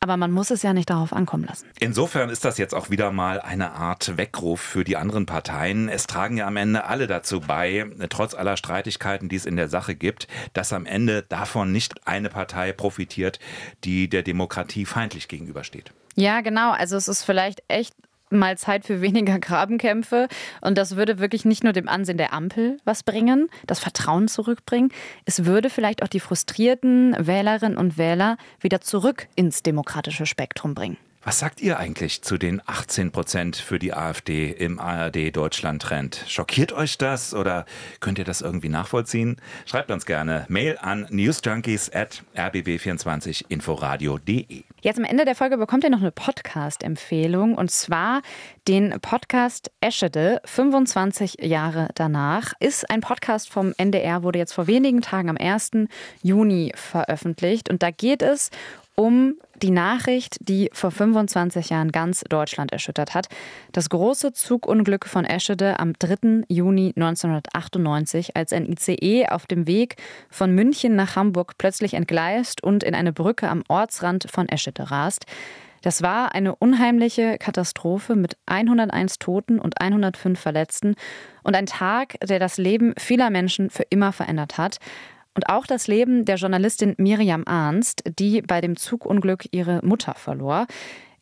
Aber 0.00 0.16
man 0.16 0.30
muss 0.30 0.52
es 0.52 0.62
ja 0.62 0.72
nicht 0.72 0.90
darauf 0.90 1.12
ankommen 1.12 1.44
lassen. 1.44 1.66
Insofern 1.80 2.30
ist 2.30 2.44
das 2.44 2.56
jetzt 2.56 2.72
auch 2.72 2.88
wieder 2.88 3.10
mal 3.10 3.40
eine 3.40 3.72
Art 3.72 4.16
Weckruf 4.16 4.60
für 4.60 4.84
die 4.84 4.96
anderen 4.96 5.26
Parteien. 5.26 5.88
Es 5.88 6.06
tragen 6.06 6.36
ja 6.36 6.46
am 6.46 6.56
Ende 6.56 6.84
alle 6.84 7.08
dazu 7.08 7.40
bei, 7.40 7.84
trotz 8.08 8.34
aller 8.34 8.56
Streitigkeiten, 8.56 9.28
die 9.28 9.34
es 9.34 9.44
in 9.44 9.56
der 9.56 9.68
Sache 9.68 9.96
gibt, 9.96 10.28
dass 10.52 10.72
am 10.72 10.86
Ende 10.86 11.24
davon 11.28 11.72
nicht 11.72 12.06
eine 12.06 12.28
Partei 12.28 12.72
profitiert, 12.72 13.40
die 13.82 14.08
der 14.08 14.22
Demokratie 14.22 14.84
feindlich 14.84 15.26
gegenübersteht. 15.26 15.92
Ja, 16.14 16.42
genau. 16.42 16.70
Also 16.70 16.96
es 16.96 17.08
ist 17.08 17.24
vielleicht 17.24 17.62
echt 17.66 17.94
mal 18.30 18.58
Zeit 18.58 18.84
für 18.84 19.00
weniger 19.00 19.38
Grabenkämpfe. 19.38 20.28
Und 20.60 20.78
das 20.78 20.96
würde 20.96 21.18
wirklich 21.18 21.44
nicht 21.44 21.64
nur 21.64 21.72
dem 21.72 21.88
Ansehen 21.88 22.18
der 22.18 22.32
Ampel 22.32 22.78
was 22.84 23.02
bringen, 23.02 23.48
das 23.66 23.78
Vertrauen 23.78 24.28
zurückbringen. 24.28 24.90
Es 25.24 25.44
würde 25.44 25.70
vielleicht 25.70 26.02
auch 26.02 26.08
die 26.08 26.20
frustrierten 26.20 27.16
Wählerinnen 27.18 27.78
und 27.78 27.98
Wähler 27.98 28.36
wieder 28.60 28.80
zurück 28.80 29.28
ins 29.34 29.62
demokratische 29.62 30.26
Spektrum 30.26 30.74
bringen. 30.74 30.98
Was 31.24 31.40
sagt 31.40 31.60
ihr 31.60 31.80
eigentlich 31.80 32.22
zu 32.22 32.38
den 32.38 32.62
18 32.64 33.10
Prozent 33.10 33.56
für 33.56 33.80
die 33.80 33.92
AfD 33.92 34.52
im 34.52 34.78
ARD 34.78 35.36
Deutschland 35.36 35.82
Trend? 35.82 36.22
Schockiert 36.28 36.72
euch 36.72 36.96
das 36.96 37.34
oder 37.34 37.66
könnt 37.98 38.20
ihr 38.20 38.24
das 38.24 38.40
irgendwie 38.40 38.68
nachvollziehen? 38.68 39.36
Schreibt 39.66 39.90
uns 39.90 40.06
gerne 40.06 40.46
Mail 40.48 40.78
an 40.80 41.08
newsjunkies 41.10 41.90
at 41.92 42.22
rbb24inforadio.de. 42.36 44.62
Jetzt 44.80 44.98
am 44.98 45.04
Ende 45.04 45.24
der 45.24 45.34
Folge 45.34 45.58
bekommt 45.58 45.82
ihr 45.82 45.90
noch 45.90 46.02
eine 46.02 46.12
Podcast-Empfehlung 46.12 47.56
und 47.56 47.72
zwar 47.72 48.22
den 48.68 48.94
Podcast 49.00 49.72
Eschede, 49.80 50.40
25 50.44 51.38
Jahre 51.42 51.88
danach. 51.96 52.52
Ist 52.60 52.88
ein 52.88 53.00
Podcast 53.00 53.50
vom 53.50 53.74
NDR, 53.76 54.22
wurde 54.22 54.38
jetzt 54.38 54.52
vor 54.52 54.68
wenigen 54.68 55.00
Tagen 55.00 55.30
am 55.30 55.36
1. 55.36 55.88
Juni 56.22 56.70
veröffentlicht 56.76 57.70
und 57.70 57.82
da 57.82 57.90
geht 57.90 58.22
es 58.22 58.52
um 58.94 59.34
die 59.62 59.70
Nachricht, 59.70 60.36
die 60.40 60.70
vor 60.72 60.90
25 60.90 61.70
Jahren 61.70 61.92
ganz 61.92 62.24
Deutschland 62.28 62.72
erschüttert 62.72 63.14
hat. 63.14 63.28
Das 63.72 63.88
große 63.88 64.32
Zugunglück 64.32 65.06
von 65.06 65.24
Eschede 65.24 65.78
am 65.78 65.92
3. 65.98 66.44
Juni 66.48 66.92
1998, 66.96 68.36
als 68.36 68.52
ein 68.52 68.66
ICE 68.66 69.26
auf 69.28 69.46
dem 69.46 69.66
Weg 69.66 69.96
von 70.30 70.54
München 70.54 70.96
nach 70.96 71.16
Hamburg 71.16 71.54
plötzlich 71.58 71.94
entgleist 71.94 72.62
und 72.62 72.82
in 72.82 72.94
eine 72.94 73.12
Brücke 73.12 73.48
am 73.48 73.62
Ortsrand 73.68 74.26
von 74.30 74.48
Eschede 74.48 74.90
rast. 74.90 75.26
Das 75.82 76.02
war 76.02 76.34
eine 76.34 76.56
unheimliche 76.56 77.38
Katastrophe 77.38 78.16
mit 78.16 78.36
101 78.46 79.18
Toten 79.18 79.60
und 79.60 79.80
105 79.80 80.38
Verletzten 80.38 80.96
und 81.42 81.54
ein 81.54 81.66
Tag, 81.66 82.16
der 82.20 82.38
das 82.38 82.58
Leben 82.58 82.94
vieler 82.98 83.30
Menschen 83.30 83.70
für 83.70 83.84
immer 83.84 84.12
verändert 84.12 84.58
hat. 84.58 84.78
Und 85.38 85.50
auch 85.50 85.68
das 85.68 85.86
Leben 85.86 86.24
der 86.24 86.34
Journalistin 86.34 86.96
Miriam 86.98 87.44
Arnst, 87.46 88.02
die 88.18 88.42
bei 88.42 88.60
dem 88.60 88.74
Zugunglück 88.74 89.46
ihre 89.52 89.78
Mutter 89.84 90.14
verlor. 90.14 90.66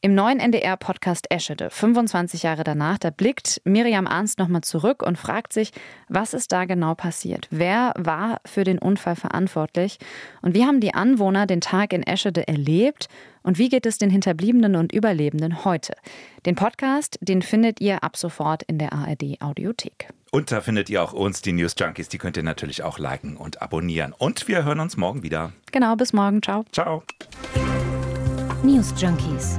Im 0.02 0.14
neuen 0.14 0.40
NDR-Podcast 0.40 1.30
Eschede, 1.30 1.70
25 1.70 2.42
Jahre 2.42 2.64
danach, 2.64 2.98
da 2.98 3.11
blickt 3.11 3.62
Miriam 3.64 4.06
Arnst 4.06 4.38
nochmal 4.38 4.61
zurück 4.61 5.02
und 5.02 5.16
fragt 5.16 5.52
sich, 5.52 5.72
was 6.09 6.35
ist 6.35 6.52
da 6.52 6.66
genau 6.66 6.94
passiert? 6.94 7.48
Wer 7.50 7.94
war 7.96 8.40
für 8.44 8.62
den 8.62 8.78
Unfall 8.78 9.16
verantwortlich? 9.16 9.98
Und 10.42 10.54
wie 10.54 10.64
haben 10.64 10.80
die 10.80 10.94
Anwohner 10.94 11.46
den 11.46 11.62
Tag 11.62 11.92
in 11.92 12.02
Eschede 12.02 12.46
erlebt? 12.46 13.09
Und 13.42 13.59
wie 13.59 13.68
geht 13.68 13.87
es 13.87 13.96
den 13.96 14.11
Hinterbliebenen 14.11 14.76
und 14.76 14.92
Überlebenden 14.92 15.64
heute? 15.64 15.94
Den 16.44 16.56
Podcast, 16.56 17.18
den 17.22 17.40
findet 17.42 17.80
ihr 17.80 18.04
ab 18.04 18.16
sofort 18.16 18.64
in 18.64 18.78
der 18.78 18.92
ARD 18.92 19.40
Audiothek. 19.40 20.09
Und 20.30 20.52
da 20.52 20.61
findet 20.61 20.90
ihr 20.90 21.02
auch 21.02 21.14
uns, 21.14 21.40
die 21.40 21.52
News 21.52 21.74
Junkies. 21.78 22.09
Die 22.11 22.18
könnt 22.18 22.37
ihr 22.37 22.42
natürlich 22.42 22.82
auch 22.82 22.98
liken 22.98 23.37
und 23.37 23.62
abonnieren. 23.62 24.12
Und 24.12 24.46
wir 24.46 24.64
hören 24.64 24.80
uns 24.80 24.96
morgen 24.96 25.22
wieder. 25.22 25.52
Genau, 25.72 25.96
bis 25.96 26.12
morgen. 26.12 26.42
Ciao. 26.42 26.64
Ciao. 26.72 27.02
News 28.62 28.92
Junkies. 28.98 29.59